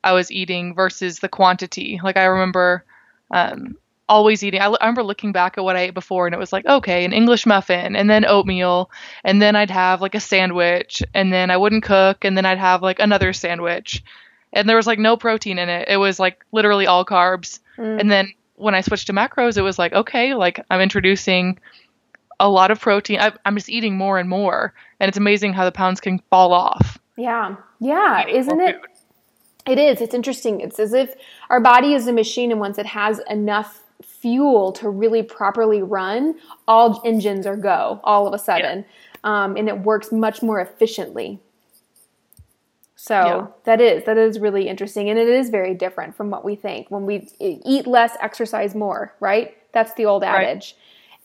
I 0.04 0.12
was 0.12 0.30
eating 0.30 0.74
versus 0.74 1.18
the 1.18 1.28
quantity. 1.28 2.00
Like 2.02 2.16
I 2.16 2.24
remember 2.26 2.84
um, 3.32 3.76
always 4.08 4.44
eating. 4.44 4.60
I, 4.60 4.66
l- 4.66 4.78
I 4.80 4.84
remember 4.84 5.02
looking 5.02 5.32
back 5.32 5.58
at 5.58 5.64
what 5.64 5.76
I 5.76 5.80
ate 5.80 5.94
before, 5.94 6.26
and 6.26 6.34
it 6.34 6.38
was 6.38 6.52
like, 6.52 6.64
okay, 6.64 7.04
an 7.04 7.12
English 7.12 7.44
muffin, 7.46 7.96
and 7.96 8.08
then 8.08 8.24
oatmeal, 8.24 8.88
and 9.24 9.42
then 9.42 9.56
I'd 9.56 9.70
have 9.72 10.00
like 10.00 10.14
a 10.14 10.20
sandwich, 10.20 11.02
and 11.12 11.32
then 11.32 11.50
I 11.50 11.56
wouldn't 11.56 11.82
cook, 11.82 12.24
and 12.24 12.36
then 12.36 12.46
I'd 12.46 12.58
have 12.58 12.82
like 12.82 13.00
another 13.00 13.32
sandwich, 13.32 14.04
and 14.52 14.68
there 14.68 14.76
was 14.76 14.86
like 14.86 15.00
no 15.00 15.16
protein 15.16 15.58
in 15.58 15.68
it. 15.68 15.88
It 15.88 15.96
was 15.96 16.20
like 16.20 16.44
literally 16.52 16.86
all 16.86 17.04
carbs, 17.04 17.58
Mm. 17.76 18.00
and 18.00 18.10
then 18.10 18.32
when 18.54 18.74
I 18.74 18.80
switched 18.80 19.08
to 19.08 19.12
macros, 19.12 19.58
it 19.58 19.62
was 19.62 19.78
like, 19.78 19.92
okay, 19.92 20.32
like 20.34 20.64
I'm 20.70 20.80
introducing 20.80 21.58
a 22.40 22.48
lot 22.48 22.70
of 22.70 22.80
protein. 22.80 23.18
I, 23.20 23.32
I'm 23.44 23.56
just 23.56 23.68
eating 23.68 23.96
more 23.96 24.18
and 24.18 24.28
more, 24.28 24.74
and 25.00 25.08
it's 25.08 25.16
amazing 25.18 25.52
how 25.52 25.64
the 25.64 25.72
pounds 25.72 26.00
can 26.00 26.18
fall 26.30 26.52
off. 26.52 26.98
Yeah. 27.16 27.56
Yeah. 27.80 28.26
Isn't 28.28 28.60
it? 28.60 28.76
food. 28.76 28.90
It 29.66 29.78
is. 29.78 30.00
It's 30.00 30.14
interesting. 30.14 30.60
It's 30.60 30.78
as 30.78 30.92
if 30.92 31.14
our 31.50 31.60
body 31.60 31.94
is 31.94 32.06
a 32.06 32.12
machine, 32.12 32.50
and 32.52 32.60
once 32.60 32.78
it 32.78 32.86
has 32.86 33.20
enough 33.28 33.82
fuel 34.04 34.72
to 34.72 34.88
really 34.88 35.22
properly 35.22 35.82
run, 35.82 36.34
all 36.68 37.00
engines 37.04 37.46
are 37.46 37.56
go 37.56 38.00
all 38.04 38.26
of 38.28 38.34
a 38.34 38.38
sudden, 38.38 38.84
um, 39.24 39.56
and 39.56 39.68
it 39.68 39.80
works 39.80 40.12
much 40.12 40.42
more 40.42 40.60
efficiently. 40.60 41.40
So 42.94 43.14
Yeah. 43.14 43.46
that 43.64 43.80
is 43.80 44.04
that 44.04 44.18
is 44.18 44.38
really 44.38 44.68
interesting, 44.68 45.10
and 45.10 45.18
it 45.18 45.28
is 45.28 45.50
very 45.50 45.74
different 45.74 46.14
from 46.16 46.30
what 46.30 46.44
we 46.44 46.54
think. 46.56 46.90
When 46.90 47.04
we 47.06 47.28
eat 47.40 47.86
less, 47.86 48.16
exercise 48.20 48.74
more, 48.74 49.14
right? 49.20 49.56
That's 49.72 49.94
the 49.94 50.06
old 50.06 50.22
Right. 50.22 50.46
adage. 50.46 50.76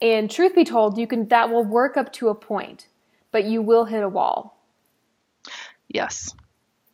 And 0.02 0.30
truth 0.30 0.56
be 0.56 0.64
told, 0.64 0.98
you 0.98 1.08
can 1.08 1.28
that 1.28 1.50
will 1.50 1.64
work 1.64 1.96
up 1.98 2.12
to 2.14 2.30
a 2.30 2.36
point, 2.36 2.88
but 3.32 3.46
you 3.46 3.62
will 3.62 3.86
hit 3.86 4.04
a 4.04 4.10
wall. 4.10 4.58
Yes, 5.90 6.34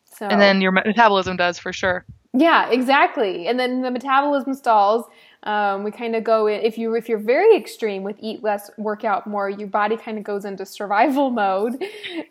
So 0.04 0.26
and 0.26 0.40
then 0.40 0.60
your 0.60 0.72
metabolism 0.72 1.36
does 1.36 1.58
for 1.58 1.72
sure. 1.72 2.04
Yeah, 2.34 2.70
exactly. 2.70 3.46
And 3.46 3.58
then 3.58 3.82
the 3.82 3.90
metabolism 3.90 4.54
stalls. 4.54 5.06
Um, 5.44 5.84
we 5.84 5.92
kind 5.92 6.16
of 6.16 6.24
go 6.24 6.48
in, 6.48 6.60
if 6.60 6.76
you 6.76 6.94
if 6.94 7.08
you're 7.08 7.18
very 7.18 7.56
extreme 7.56 8.02
with 8.02 8.16
eat 8.20 8.42
less, 8.42 8.70
work 8.76 9.04
out 9.04 9.26
more, 9.26 9.48
your 9.48 9.68
body 9.68 9.96
kind 9.96 10.18
of 10.18 10.24
goes 10.24 10.44
into 10.44 10.66
survival 10.66 11.30
mode, 11.42 11.74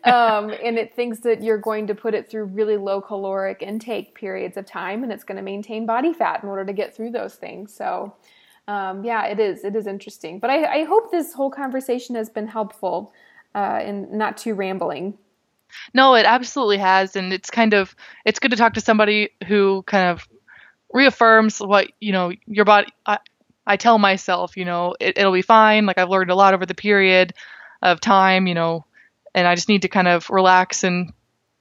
um, 0.04 0.50
and 0.62 0.78
it 0.78 0.94
thinks 0.94 1.20
that 1.20 1.42
you're 1.42 1.58
going 1.58 1.86
to 1.86 1.94
put 1.94 2.14
it 2.14 2.28
through 2.28 2.44
really 2.44 2.76
low 2.76 3.00
caloric 3.00 3.62
intake 3.62 4.14
periods 4.14 4.58
of 4.58 4.66
time, 4.66 5.02
and 5.02 5.10
it's 5.10 5.24
going 5.24 5.36
to 5.36 5.42
maintain 5.42 5.86
body 5.86 6.12
fat 6.12 6.42
in 6.42 6.48
order 6.48 6.66
to 6.66 6.72
get 6.72 6.94
through 6.94 7.10
those 7.10 7.34
things. 7.34 7.74
So, 7.74 8.14
um, 8.68 9.02
yeah, 9.02 9.26
it 9.26 9.40
is 9.40 9.64
it 9.64 9.74
is 9.74 9.86
interesting. 9.86 10.38
But 10.38 10.50
I, 10.50 10.80
I 10.80 10.84
hope 10.84 11.10
this 11.10 11.32
whole 11.32 11.50
conversation 11.50 12.14
has 12.14 12.28
been 12.28 12.46
helpful 12.46 13.12
uh, 13.54 13.80
and 13.82 14.12
not 14.12 14.36
too 14.36 14.54
rambling. 14.54 15.18
No, 15.94 16.14
it 16.14 16.26
absolutely 16.26 16.78
has, 16.78 17.16
and 17.16 17.32
it's 17.32 17.50
kind 17.50 17.74
of 17.74 17.96
it's 18.24 18.38
good 18.38 18.50
to 18.50 18.56
talk 18.56 18.74
to 18.74 18.80
somebody 18.80 19.30
who 19.46 19.82
kind 19.82 20.10
of 20.10 20.28
reaffirms 20.92 21.58
what 21.58 21.88
you 21.98 22.12
know 22.12 22.32
your 22.46 22.66
body. 22.66 22.92
I, 23.06 23.18
I 23.66 23.76
tell 23.76 23.98
myself, 23.98 24.56
you 24.56 24.66
know, 24.66 24.94
it, 25.00 25.18
it'll 25.18 25.32
be 25.32 25.42
fine. 25.42 25.86
Like 25.86 25.98
I've 25.98 26.10
learned 26.10 26.30
a 26.30 26.34
lot 26.34 26.54
over 26.54 26.66
the 26.66 26.74
period 26.74 27.32
of 27.82 28.00
time, 28.00 28.46
you 28.46 28.54
know, 28.54 28.84
and 29.34 29.46
I 29.46 29.54
just 29.54 29.68
need 29.68 29.82
to 29.82 29.88
kind 29.88 30.08
of 30.08 30.28
relax 30.30 30.84
and 30.84 31.12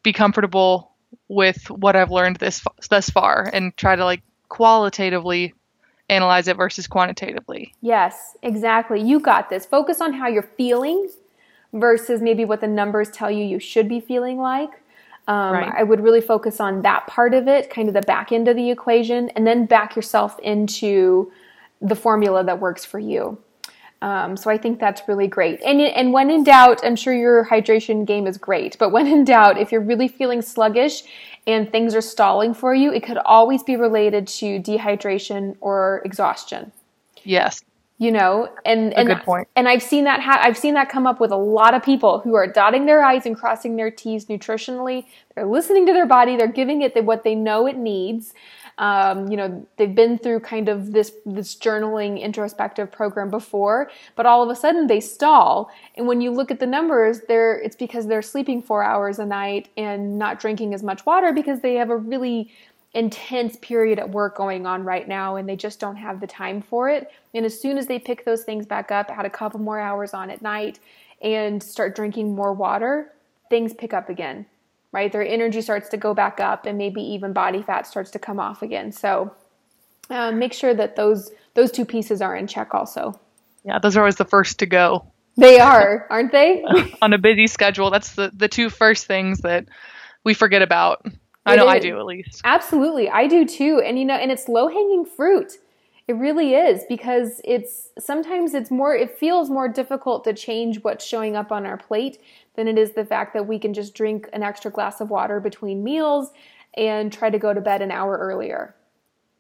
be 0.04 0.12
comfortable 0.14 0.92
with 1.30 1.70
what 1.70 1.96
I've 1.96 2.12
learned 2.12 2.36
this 2.36 2.64
thus 2.90 3.10
far, 3.10 3.50
and 3.52 3.76
try 3.78 3.96
to 3.96 4.04
like 4.04 4.24
qualitatively 4.50 5.54
analyze 6.10 6.48
it 6.48 6.58
versus 6.58 6.88
quantitatively. 6.88 7.74
Yes, 7.82 8.38
exactly. 8.42 9.02
You 9.02 9.20
got 9.20 9.50
this. 9.50 9.66
Focus 9.66 10.02
on 10.02 10.14
how 10.14 10.28
you're 10.28 10.50
feeling 10.58 11.10
versus 11.74 12.22
maybe 12.22 12.46
what 12.46 12.62
the 12.62 12.68
numbers 12.68 13.10
tell 13.12 13.30
you 13.30 13.44
you 13.44 13.60
should 13.60 13.90
be 13.90 14.00
feeling 14.00 14.38
like. 14.38 14.70
Um, 15.28 15.54
Right. 15.54 15.74
I 15.78 15.84
would 15.84 16.00
really 16.00 16.22
focus 16.22 16.62
on 16.62 16.82
that 16.84 17.06
part 17.08 17.34
of 17.34 17.50
it, 17.50 17.70
kind 17.70 17.90
of 17.90 17.94
the 17.94 18.02
back 18.02 18.32
end 18.32 18.48
of 18.48 18.56
the 18.56 18.72
equation, 18.72 19.30
and 19.32 19.46
then 19.46 19.66
back 19.66 19.96
yourself 19.96 20.40
into 20.40 21.32
the 21.82 21.96
formula 21.96 22.44
that 22.46 22.62
works 22.62 22.86
for 22.86 22.98
you. 22.98 23.38
Um, 24.02 24.38
so 24.38 24.50
I 24.50 24.58
think 24.58 24.80
that's 24.80 25.02
really 25.08 25.28
great. 25.28 25.60
And 25.64 25.82
and 25.82 26.14
when 26.14 26.30
in 26.30 26.44
doubt, 26.44 26.82
I'm 26.84 26.96
sure 26.96 27.14
your 27.14 27.46
hydration 27.46 28.06
game 28.06 28.28
is 28.28 28.38
great. 28.38 28.78
But 28.78 28.92
when 28.92 29.08
in 29.08 29.24
doubt, 29.24 29.58
if 29.58 29.72
you're 29.72 29.82
really 29.82 30.08
feeling 30.08 30.42
sluggish 30.42 31.04
and 31.48 31.72
things 31.72 31.96
are 31.96 32.02
stalling 32.02 32.54
for 32.54 32.76
you, 32.76 32.92
it 32.92 33.04
could 33.04 33.18
always 33.18 33.64
be 33.64 33.78
related 33.78 34.28
to 34.28 34.60
dehydration 34.60 35.56
or 35.62 36.02
exhaustion. 36.06 36.72
Yes, 37.24 37.64
you 38.00 38.12
know 38.12 38.48
and 38.66 38.94
and 38.94 39.08
good 39.08 39.22
point. 39.24 39.48
and 39.56 39.68
i've 39.68 39.82
seen 39.82 40.04
that 40.04 40.20
ha- 40.20 40.40
i've 40.44 40.58
seen 40.58 40.76
that 40.76 40.88
come 40.88 41.08
up 41.08 41.20
with 41.20 41.32
a 41.32 41.38
lot 41.38 41.74
of 41.74 41.82
people 41.82 42.20
who 42.20 42.36
are 42.36 42.46
dotting 42.46 42.86
their 42.86 43.04
i's 43.04 43.26
and 43.26 43.36
crossing 43.36 43.76
their 43.76 43.90
t's 43.92 44.26
nutritionally. 44.26 45.06
They're 45.36 45.46
listening 45.46 45.86
to 45.86 45.94
their 45.94 46.08
body. 46.08 46.36
They're 46.36 46.48
giving 46.48 46.82
it 46.82 46.96
the, 46.96 47.04
what 47.04 47.24
they 47.24 47.36
know 47.36 47.68
it 47.68 47.78
needs. 47.78 48.34
Um, 48.80 49.28
you 49.32 49.38
know 49.38 49.68
they've 49.78 49.94
been 49.94 50.20
through 50.20 50.42
kind 50.42 50.70
of 50.70 50.94
this 50.94 51.12
this 51.26 51.56
journaling 51.56 52.22
introspective 52.22 52.92
program 52.92 53.32
before 53.32 53.90
but 54.16 54.28
all 54.28 54.44
of 54.44 54.50
a 54.50 54.56
sudden 54.56 54.86
they 54.86 55.00
stall. 55.00 55.72
And 55.96 56.08
when 56.08 56.22
you 56.22 56.30
look 56.30 56.52
at 56.52 56.60
the 56.60 56.68
numbers 56.68 57.22
they're 57.28 57.58
it's 57.58 57.76
because 57.76 58.06
they're 58.06 58.22
sleeping 58.22 58.62
four 58.62 58.84
hours 58.84 59.18
a 59.18 59.26
night 59.26 59.70
and 59.78 60.20
not 60.20 60.40
drinking 60.40 60.76
as 60.76 60.84
much 60.84 61.08
water 61.08 61.34
because 61.34 61.62
they 61.62 61.74
have 61.76 61.90
a 61.90 61.98
really 61.98 62.52
intense 62.98 63.56
period 63.58 64.00
at 64.00 64.10
work 64.10 64.36
going 64.36 64.66
on 64.66 64.84
right 64.84 65.08
now 65.08 65.36
and 65.36 65.48
they 65.48 65.56
just 65.56 65.80
don't 65.80 65.98
have 65.98 66.20
the 66.20 66.26
time 66.26 66.64
for 66.64 66.90
it. 66.90 67.12
And 67.36 67.46
as 67.46 67.62
soon 67.62 67.78
as 67.78 67.86
they 67.86 68.00
pick 68.00 68.26
those 68.26 68.44
things 68.44 68.66
back 68.66 68.92
up, 68.92 69.12
add 69.12 69.24
a 69.24 69.30
couple 69.30 69.60
more 69.60 69.80
hours 69.80 70.16
on 70.16 70.32
at 70.32 70.42
night 70.42 70.80
and 71.22 71.62
start 71.62 71.96
drinking 71.96 72.34
more 72.34 72.54
water, 72.54 73.14
things 73.52 73.72
pick 73.72 73.94
up 73.94 74.10
again, 74.10 74.48
right? 74.92 75.12
Their 75.12 75.26
energy 75.26 75.62
starts 75.62 75.90
to 75.90 75.98
go 75.98 76.16
back 76.16 76.40
up 76.40 76.66
and 76.66 76.76
maybe 76.76 77.02
even 77.02 77.34
body 77.34 77.62
fat 77.62 77.86
starts 77.86 78.10
to 78.12 78.20
come 78.20 78.40
off 78.40 78.64
again. 78.64 78.92
So 78.92 79.32
uh, 80.10 80.32
make 80.32 80.54
sure 80.54 80.74
that 80.74 80.96
those 80.96 81.32
those 81.54 81.72
two 81.72 81.86
pieces 81.86 82.20
are 82.20 82.36
in 82.36 82.48
check 82.48 82.74
also. 82.74 83.20
yeah, 83.64 83.78
those 83.78 83.96
are 83.96 84.00
always 84.00 84.16
the 84.16 84.26
first 84.26 84.60
to 84.60 84.66
go. 84.66 85.06
They 85.36 85.60
are, 85.60 86.08
aren't 86.10 86.32
they? 86.32 86.64
on 87.02 87.14
a 87.14 87.20
busy 87.20 87.46
schedule, 87.46 87.92
that's 87.92 88.16
the, 88.16 88.32
the 88.36 88.48
two 88.48 88.72
first 88.72 89.06
things 89.06 89.42
that 89.42 89.66
we 90.24 90.34
forget 90.34 90.64
about. 90.64 91.06
I 91.48 91.56
know 91.56 91.68
I 91.68 91.80
do 91.80 91.98
at 91.98 92.06
least. 92.06 92.42
Absolutely. 92.44 93.10
I 93.10 93.28
do 93.28 93.46
too. 93.46 93.82
And 93.84 93.98
you 93.98 94.06
know, 94.06 94.16
and 94.16 94.32
it's 94.32 94.48
low 94.48 94.68
hanging 94.68 95.06
fruit. 95.06 95.54
It 96.08 96.14
really 96.14 96.54
is 96.54 96.84
because 96.88 97.42
it's 97.44 97.90
sometimes 98.00 98.54
it's 98.54 98.72
more 98.72 98.96
it 98.96 99.18
feels 99.18 99.50
more 99.50 99.68
difficult 99.68 100.24
to 100.24 100.34
change 100.34 100.82
what's 100.84 101.06
showing 101.06 101.36
up 101.36 101.52
on 101.52 101.66
our 101.66 101.78
plate 101.78 102.20
than 102.56 102.68
it 102.68 102.78
is 102.78 102.94
the 102.94 103.04
fact 103.04 103.34
that 103.34 103.46
we 103.46 103.60
can 103.60 103.74
just 103.74 103.94
drink 103.94 104.30
an 104.32 104.42
extra 104.42 104.72
glass 104.72 105.02
of 105.02 105.10
water 105.10 105.40
between 105.42 105.84
meals 105.84 106.32
and 106.76 107.12
try 107.12 107.30
to 107.30 107.38
go 107.38 107.54
to 107.54 107.60
bed 107.60 107.82
an 107.82 107.92
hour 107.92 108.18
earlier. 108.18 108.74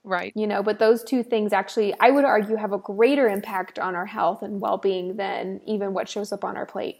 Right. 0.03 0.33
You 0.35 0.47
know, 0.47 0.61
but 0.61 0.79
those 0.79 1.03
two 1.03 1.23
things 1.23 1.53
actually 1.53 1.93
I 2.01 2.11
would 2.11 2.25
argue 2.25 2.57
have 2.57 2.73
a 2.73 2.77
greater 2.77 3.29
impact 3.29 3.79
on 3.79 3.95
our 3.95 4.05
health 4.05 4.41
and 4.41 4.59
well-being 4.59 5.15
than 5.15 5.61
even 5.65 5.93
what 5.93 6.09
shows 6.09 6.33
up 6.33 6.43
on 6.43 6.57
our 6.57 6.65
plate. 6.65 6.99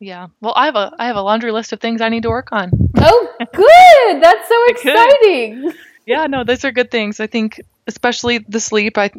Yeah. 0.00 0.28
Well, 0.40 0.54
I 0.56 0.64
have 0.66 0.76
a 0.76 0.92
I 0.98 1.06
have 1.06 1.16
a 1.16 1.22
laundry 1.22 1.52
list 1.52 1.72
of 1.72 1.80
things 1.80 2.00
I 2.00 2.08
need 2.08 2.22
to 2.22 2.30
work 2.30 2.48
on. 2.52 2.70
Oh, 2.96 3.34
good. 3.38 4.22
That's 4.22 4.48
so 4.48 4.64
exciting. 4.68 5.72
Yeah, 6.06 6.26
no, 6.26 6.42
those 6.42 6.64
are 6.64 6.72
good 6.72 6.90
things. 6.90 7.20
I 7.20 7.26
think 7.26 7.60
especially 7.86 8.38
the 8.38 8.60
sleep, 8.60 8.96
I 8.96 9.10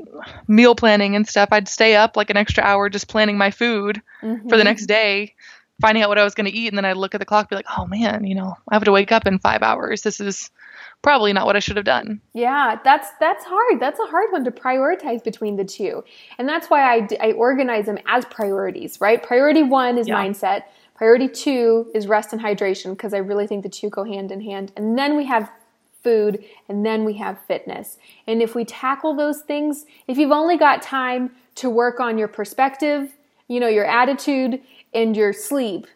meal 0.48 0.76
planning 0.76 1.16
and 1.16 1.28
stuff. 1.28 1.50
I'd 1.52 1.68
stay 1.68 1.96
up 1.96 2.18
like 2.18 2.30
an 2.30 2.38
extra 2.38 2.64
hour 2.64 2.90
just 2.90 3.08
planning 3.08 3.38
my 3.38 3.52
food 3.52 4.02
for 4.20 4.28
the 4.28 4.34
mm-hmm. 4.36 4.64
next 4.64 4.88
day 4.88 5.36
finding 5.82 6.04
out 6.04 6.10
what 6.10 6.20
I 6.20 6.24
was 6.24 6.36
going 6.36 6.50
to 6.50 6.56
eat, 6.56 6.68
and 6.68 6.78
then 6.78 6.86
I'd 6.86 6.96
look 6.96 7.16
at 7.16 7.20
the 7.20 7.26
clock, 7.26 7.50
be 7.50 7.56
like, 7.56 7.66
oh 7.78 7.88
man, 7.88 8.24
you 8.24 8.36
know, 8.36 8.56
I 8.70 8.76
have 8.76 8.84
to 8.86 8.92
wake 8.92 9.12
up 9.12 9.26
in 9.26 9.40
five 9.40 9.64
hours. 9.64 10.04
This 10.04 10.20
is 10.20 10.52
probably 11.02 11.34
not 11.34 11.46
what 11.46 11.56
I 11.56 11.60
should 11.60 11.78
have 11.78 11.86
done. 11.86 12.22
Yeah, 12.34 12.80
that's 12.84 13.10
that's 13.20 13.44
hard. 13.46 13.80
That's 13.80 14.00
a 14.00 14.06
hard 14.06 14.32
one 14.32 14.44
to 14.46 14.52
prioritize 14.52 15.24
between 15.24 15.56
the 15.56 15.66
two, 15.66 16.04
and 16.38 16.48
that's 16.48 16.70
why 16.70 16.96
I 16.96 17.08
I 17.20 17.32
organize 17.34 17.86
them 17.86 17.98
as 18.08 18.26
priorities. 18.26 19.00
Right, 19.02 19.22
priority 19.22 19.64
one 19.64 19.98
is 19.98 20.08
yeah. 20.08 20.16
mindset. 20.16 20.64
Priority 20.96 21.28
two 21.30 21.90
is 21.96 22.08
rest 22.08 22.32
and 22.32 22.42
hydration 22.42 22.92
because 22.92 23.14
I 23.14 23.18
really 23.18 23.48
think 23.48 23.64
the 23.64 23.70
two 23.70 23.90
go 23.90 24.04
hand 24.04 24.32
in 24.32 24.42
hand, 24.42 24.72
and 24.76 24.98
then 24.98 25.18
we 25.18 25.26
have 25.26 25.52
food, 26.04 26.44
and 26.68 26.86
then 26.86 27.04
we 27.04 27.14
have 27.14 27.40
fitness. 27.48 27.98
And 28.28 28.42
if 28.42 28.56
we 28.56 28.66
tackle 28.66 29.16
those 29.16 29.42
things, 29.42 29.86
if 30.08 30.18
you've 30.18 30.32
only 30.32 30.58
got 30.58 30.82
time 30.82 31.32
to 31.56 31.70
work 31.70 32.00
on 32.00 32.18
your 32.18 32.28
perspective, 32.28 33.16
you 33.48 33.60
know, 33.60 33.68
your 33.68 33.86
attitude 33.86 34.62
and 34.94 35.16
your 35.16 35.34
sleep, 35.34 35.88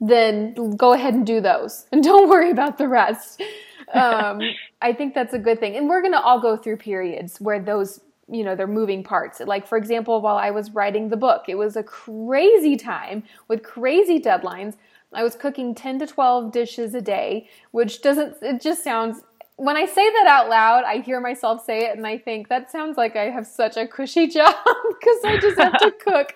then 0.00 0.76
go 0.76 0.92
ahead 0.92 1.14
and 1.14 1.26
do 1.26 1.40
those 1.40 1.86
and 1.92 2.02
don't 2.02 2.28
worry 2.28 2.50
about 2.50 2.78
the 2.78 2.88
rest. 2.88 3.42
Um, 3.92 4.40
I 4.80 4.92
think 4.92 5.14
that's 5.14 5.34
a 5.34 5.38
good 5.38 5.60
thing. 5.60 5.76
And 5.76 5.88
we're 5.88 6.00
going 6.00 6.12
to 6.12 6.20
all 6.20 6.40
go 6.40 6.56
through 6.56 6.78
periods 6.78 7.40
where 7.40 7.60
those, 7.60 8.00
you 8.28 8.44
know, 8.44 8.54
they're 8.56 8.66
moving 8.66 9.02
parts. 9.02 9.40
Like, 9.40 9.66
for 9.66 9.78
example, 9.78 10.20
while 10.20 10.36
I 10.36 10.50
was 10.50 10.70
writing 10.70 11.08
the 11.08 11.16
book, 11.16 11.44
it 11.48 11.56
was 11.56 11.76
a 11.76 11.82
crazy 11.82 12.76
time 12.76 13.24
with 13.48 13.62
crazy 13.62 14.20
deadlines. 14.20 14.76
I 15.12 15.22
was 15.22 15.36
cooking 15.36 15.74
10 15.74 16.00
to 16.00 16.06
12 16.06 16.52
dishes 16.52 16.94
a 16.94 17.00
day, 17.00 17.48
which 17.70 18.02
doesn't, 18.02 18.36
it 18.42 18.60
just 18.60 18.82
sounds 18.82 19.22
when 19.56 19.76
I 19.76 19.86
say 19.86 20.10
that 20.10 20.26
out 20.26 20.48
loud, 20.48 20.82
I 20.84 20.98
hear 20.98 21.20
myself 21.20 21.64
say 21.64 21.86
it 21.86 21.96
and 21.96 22.06
I 22.06 22.18
think 22.18 22.48
that 22.48 22.72
sounds 22.72 22.96
like 22.96 23.14
I 23.14 23.30
have 23.30 23.46
such 23.46 23.76
a 23.76 23.86
cushy 23.86 24.26
job 24.28 24.54
because 24.64 25.24
I 25.24 25.38
just 25.40 25.58
have 25.58 25.78
to 25.78 25.90
cook. 26.04 26.32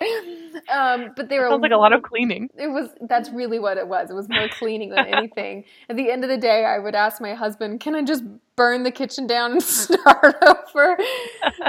Um, 0.69 1.11
but 1.15 1.27
they 1.27 1.37
were 1.37 1.49
sounds 1.49 1.61
like 1.61 1.71
a 1.71 1.77
lot 1.77 1.91
of 1.91 2.01
cleaning. 2.01 2.49
It 2.57 2.67
was 2.67 2.89
that's 3.01 3.29
really 3.29 3.59
what 3.59 3.77
it 3.77 3.87
was. 3.87 4.09
It 4.09 4.13
was 4.13 4.29
more 4.29 4.47
cleaning 4.47 4.89
than 4.89 5.05
anything. 5.07 5.65
At 5.89 5.97
the 5.97 6.09
end 6.11 6.23
of 6.23 6.29
the 6.29 6.37
day, 6.37 6.63
I 6.63 6.79
would 6.79 6.95
ask 6.95 7.21
my 7.21 7.33
husband, 7.33 7.81
"Can 7.81 7.95
I 7.95 8.03
just 8.03 8.23
burn 8.55 8.83
the 8.83 8.91
kitchen 8.91 9.27
down 9.27 9.51
and 9.51 9.63
start 9.63 10.35
over?" 10.43 10.97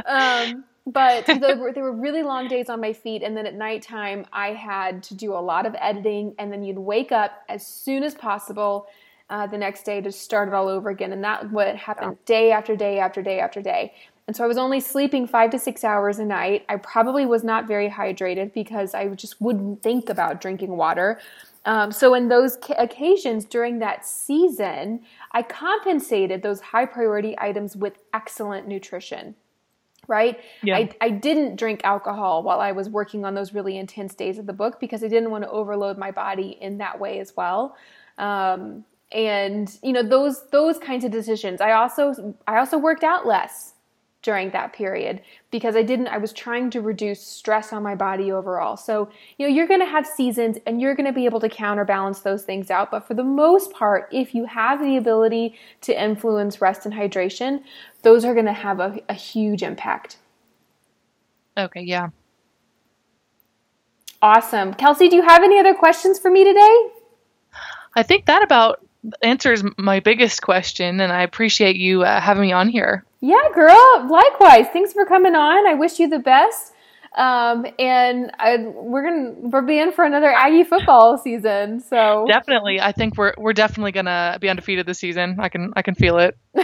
Um, 0.07 0.65
but 0.87 1.27
there 1.27 1.57
were, 1.57 1.73
there 1.73 1.83
were 1.83 1.93
really 1.93 2.23
long 2.23 2.49
days 2.49 2.69
on 2.69 2.81
my 2.81 2.93
feet 2.93 3.23
and 3.23 3.37
then 3.37 3.47
at 3.47 3.55
nighttime 3.55 4.25
i 4.33 4.49
had 4.49 5.03
to 5.03 5.15
do 5.15 5.35
a 5.35 5.39
lot 5.39 5.67
of 5.67 5.77
editing 5.79 6.35
and 6.39 6.51
then 6.51 6.63
you'd 6.63 6.79
wake 6.79 7.13
up 7.13 7.45
as 7.49 7.67
soon 7.67 8.03
as 8.03 8.15
possible 8.15 8.87
uh, 9.31 9.47
the 9.47 9.57
next 9.57 9.85
day 9.85 10.01
to 10.01 10.13
start 10.13 10.49
it 10.49 10.55
all 10.55 10.69
over 10.69 10.91
again. 10.91 11.13
And 11.13 11.25
that 11.25 11.51
what 11.51 11.77
happened 11.77 12.19
yeah. 12.21 12.27
day 12.27 12.53
after 12.53 12.77
day 12.77 12.99
after 12.99 13.23
day 13.23 13.39
after 13.39 13.63
day. 13.63 13.95
And 14.27 14.37
so 14.37 14.45
I 14.45 14.47
was 14.47 14.59
only 14.59 14.81
sleeping 14.81 15.27
five 15.27 15.51
to 15.51 15.59
six 15.59 15.83
hours 15.83 16.19
a 16.19 16.25
night. 16.25 16.65
I 16.69 16.77
probably 16.77 17.27
was 17.27 17.43
not 17.43 17.67
very 17.67 17.89
hydrated 17.89 18.53
because 18.53 18.95
I 18.95 19.09
just 19.09 19.41
wouldn't 19.41 19.83
think 19.83 20.09
about 20.09 20.41
drinking 20.41 20.77
water. 20.77 21.19
Um, 21.65 21.93
so 21.93 22.15
in 22.15 22.29
those 22.29 22.59
occasions 22.77 23.45
during 23.45 23.79
that 23.79 24.07
season, 24.07 25.01
I 25.33 25.43
compensated 25.43 26.43
those 26.43 26.61
high 26.61 26.87
priority 26.87 27.35
items 27.39 27.77
with 27.77 27.99
excellent 28.13 28.67
nutrition. 28.67 29.37
Right? 30.09 30.41
Yeah. 30.63 30.77
I, 30.77 30.91
I 31.01 31.11
didn't 31.11 31.57
drink 31.57 31.83
alcohol 31.85 32.43
while 32.43 32.59
I 32.59 32.73
was 32.73 32.89
working 32.89 33.25
on 33.25 33.35
those 33.35 33.55
really 33.55 33.79
intense 33.79 34.15
days 34.15 34.39
of 34.39 34.47
the 34.47 34.53
book 34.53 34.81
because 34.81 35.05
I 35.05 35.09
didn't 35.09 35.31
want 35.31 35.45
to 35.45 35.51
overload 35.51 35.99
my 35.99 36.11
body 36.11 36.59
in 36.61 36.79
that 36.79 36.99
way 36.99 37.21
as 37.21 37.37
well. 37.37 37.77
Um, 38.19 38.85
and 39.13 39.79
you 39.83 39.93
know 39.93 40.03
those 40.03 40.49
those 40.51 40.79
kinds 40.79 41.05
of 41.05 41.11
decisions 41.11 41.61
i 41.61 41.73
also 41.73 42.35
i 42.47 42.59
also 42.59 42.79
worked 42.79 43.03
out 43.03 43.27
less 43.27 43.75
during 44.23 44.51
that 44.51 44.73
period 44.73 45.21
because 45.51 45.75
i 45.75 45.83
didn't 45.83 46.07
i 46.09 46.19
was 46.19 46.33
trying 46.33 46.71
to 46.71 46.81
reduce 46.81 47.27
stress 47.27 47.73
on 47.73 47.83
my 47.83 47.95
body 47.95 48.31
overall. 48.31 48.77
So 48.77 49.09
you 49.39 49.47
know 49.47 49.55
you're 49.55 49.67
going 49.67 49.81
to 49.81 49.87
have 49.87 50.07
seasons 50.07 50.59
and 50.67 50.81
you're 50.81 50.95
going 50.95 51.07
to 51.07 51.13
be 51.13 51.25
able 51.25 51.41
to 51.41 51.49
counterbalance 51.49 52.21
those 52.21 52.43
things 52.43 52.71
out. 52.71 52.91
But 52.91 53.07
for 53.07 53.15
the 53.15 53.25
most 53.25 53.73
part 53.73 54.09
if 54.13 54.35
you 54.35 54.45
have 54.45 54.81
the 54.81 54.97
ability 54.97 55.55
to 55.83 56.03
influence 56.03 56.61
rest 56.61 56.85
and 56.85 56.95
hydration 56.95 57.63
those 58.03 58.25
are 58.25 58.35
going 58.35 58.47
to 58.47 58.53
have 58.53 58.81
a, 58.81 59.01
a 59.09 59.15
huge 59.15 59.63
impact. 59.63 60.19
Okay 61.57 61.83
yeah. 61.83 62.09
Awesome. 64.23 64.75
Kelsey 64.75 65.09
do 65.09 65.17
you 65.17 65.23
have 65.23 65.43
any 65.43 65.59
other 65.59 65.75
questions 65.75 66.19
for 66.19 66.31
me 66.31 66.45
today? 66.45 66.91
I 67.97 68.03
think 68.03 68.27
that 68.27 68.43
about 68.43 68.87
answers 69.23 69.63
my 69.77 70.01
biggest 70.01 70.43
question, 70.43 71.01
and 71.01 71.13
I 71.13 71.23
appreciate 71.23 71.77
you 71.77 72.03
uh, 72.03 72.21
having 72.21 72.43
me 72.43 72.53
on 72.53 72.69
here. 72.69 73.05
Yeah, 73.21 73.43
girl. 73.55 74.09
Likewise. 74.09 74.67
Thanks 74.73 74.93
for 74.93 75.05
coming 75.05 75.35
on. 75.35 75.67
I 75.67 75.75
wish 75.75 75.99
you 75.99 76.09
the 76.09 76.19
best. 76.19 76.73
Um, 77.17 77.67
and 77.79 78.31
I, 78.39 78.59
we're 78.59 79.03
gonna 79.03 79.49
we're 79.49 79.63
being 79.63 79.91
for 79.91 80.05
another 80.05 80.33
Aggie 80.33 80.63
football 80.63 81.19
season. 81.19 81.81
So 81.81 82.25
definitely, 82.29 82.81
I 82.81 82.93
think 82.93 83.17
we're 83.17 83.35
we're 83.37 83.53
definitely 83.53 83.93
gonna 83.93 84.39
be 84.41 84.49
undefeated 84.49 84.87
this 84.87 85.01
season. 85.01 85.37
I 85.41 85.49
can 85.49 85.73
I 85.75 85.83
can 85.83 85.97
feel 85.97 86.19
it. 86.19 86.39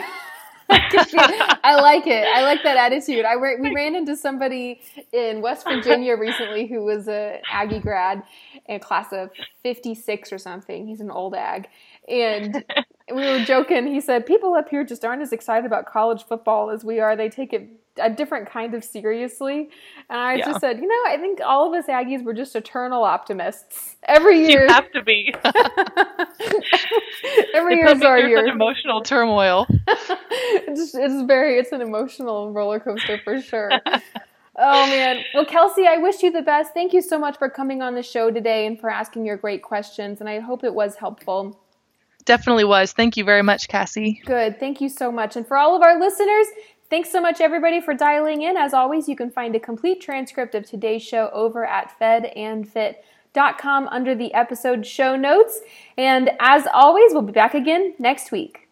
I 0.68 1.76
like 1.80 2.06
it. 2.06 2.26
I 2.26 2.42
like 2.42 2.62
that 2.62 2.76
attitude. 2.76 3.24
I 3.24 3.36
we 3.36 3.74
ran 3.74 3.96
into 3.96 4.16
somebody 4.16 4.80
in 5.12 5.40
West 5.40 5.66
Virginia 5.66 6.16
recently 6.16 6.66
who 6.66 6.84
was 6.84 7.08
a 7.08 7.40
Aggie 7.50 7.80
grad 7.80 8.22
in 8.68 8.76
a 8.76 8.80
class 8.80 9.12
of 9.12 9.30
56 9.62 10.32
or 10.32 10.38
something. 10.38 10.86
He's 10.86 11.00
an 11.00 11.10
old 11.10 11.34
ag. 11.34 11.68
And 12.08 12.64
we 13.14 13.22
were 13.22 13.44
joking. 13.44 13.86
He 13.86 14.00
said, 14.00 14.26
People 14.26 14.54
up 14.54 14.68
here 14.68 14.84
just 14.84 15.04
aren't 15.04 15.22
as 15.22 15.32
excited 15.32 15.66
about 15.66 15.86
college 15.86 16.24
football 16.24 16.70
as 16.70 16.84
we 16.84 17.00
are. 17.00 17.16
They 17.16 17.28
take 17.28 17.52
it 17.52 17.68
a 17.98 18.10
different 18.10 18.48
kind 18.48 18.74
of 18.74 18.84
seriously. 18.84 19.70
And 20.10 20.18
I 20.18 20.34
yeah. 20.34 20.46
just 20.46 20.60
said, 20.60 20.78
you 20.78 20.86
know, 20.86 21.02
I 21.06 21.16
think 21.18 21.40
all 21.44 21.66
of 21.66 21.78
us 21.78 21.86
Aggies 21.88 22.22
were 22.22 22.34
just 22.34 22.54
eternal 22.54 23.04
optimists. 23.04 23.96
Every 24.04 24.46
year, 24.46 24.66
you 24.66 24.68
have 24.68 24.90
to 24.92 25.02
be. 25.02 25.34
Every 27.54 27.76
year 27.76 27.88
is 27.88 28.02
our 28.02 28.18
year. 28.18 28.46
emotional 28.46 29.02
turmoil. 29.02 29.66
it's, 29.88 30.94
it's 30.94 31.22
very, 31.26 31.58
it's 31.58 31.72
an 31.72 31.80
emotional 31.80 32.52
roller 32.52 32.80
coaster 32.80 33.18
for 33.24 33.40
sure. 33.40 33.70
Oh 34.58 34.86
man. 34.86 35.22
Well, 35.34 35.44
Kelsey, 35.44 35.86
I 35.86 35.98
wish 35.98 36.22
you 36.22 36.30
the 36.30 36.42
best. 36.42 36.72
Thank 36.72 36.92
you 36.92 37.02
so 37.02 37.18
much 37.18 37.36
for 37.36 37.50
coming 37.50 37.82
on 37.82 37.94
the 37.94 38.02
show 38.02 38.30
today 38.30 38.66
and 38.66 38.80
for 38.80 38.88
asking 38.88 39.26
your 39.26 39.36
great 39.36 39.62
questions. 39.62 40.20
And 40.20 40.28
I 40.28 40.40
hope 40.40 40.64
it 40.64 40.74
was 40.74 40.96
helpful. 40.96 41.60
Definitely 42.24 42.64
was. 42.64 42.92
Thank 42.92 43.16
you 43.16 43.24
very 43.24 43.42
much, 43.42 43.68
Cassy. 43.68 44.20
Good. 44.24 44.58
Thank 44.58 44.80
you 44.80 44.88
so 44.88 45.12
much. 45.12 45.36
And 45.36 45.46
for 45.46 45.56
all 45.56 45.76
of 45.76 45.82
our 45.82 46.00
listeners, 46.00 46.46
Thanks 46.88 47.10
so 47.10 47.20
much, 47.20 47.40
everybody, 47.40 47.80
for 47.80 47.94
dialing 47.94 48.42
in. 48.42 48.56
As 48.56 48.72
always, 48.72 49.08
you 49.08 49.16
can 49.16 49.28
find 49.28 49.56
a 49.56 49.60
complete 49.60 50.00
transcript 50.00 50.54
of 50.54 50.64
today's 50.64 51.02
show 51.02 51.30
over 51.32 51.66
at 51.66 51.92
fedandfit.com 52.00 53.88
under 53.88 54.14
the 54.14 54.32
episode 54.32 54.86
show 54.86 55.16
notes. 55.16 55.60
And 55.98 56.30
as 56.38 56.64
always, 56.72 57.12
we'll 57.12 57.22
be 57.22 57.32
back 57.32 57.54
again 57.54 57.94
next 57.98 58.30
week. 58.30 58.65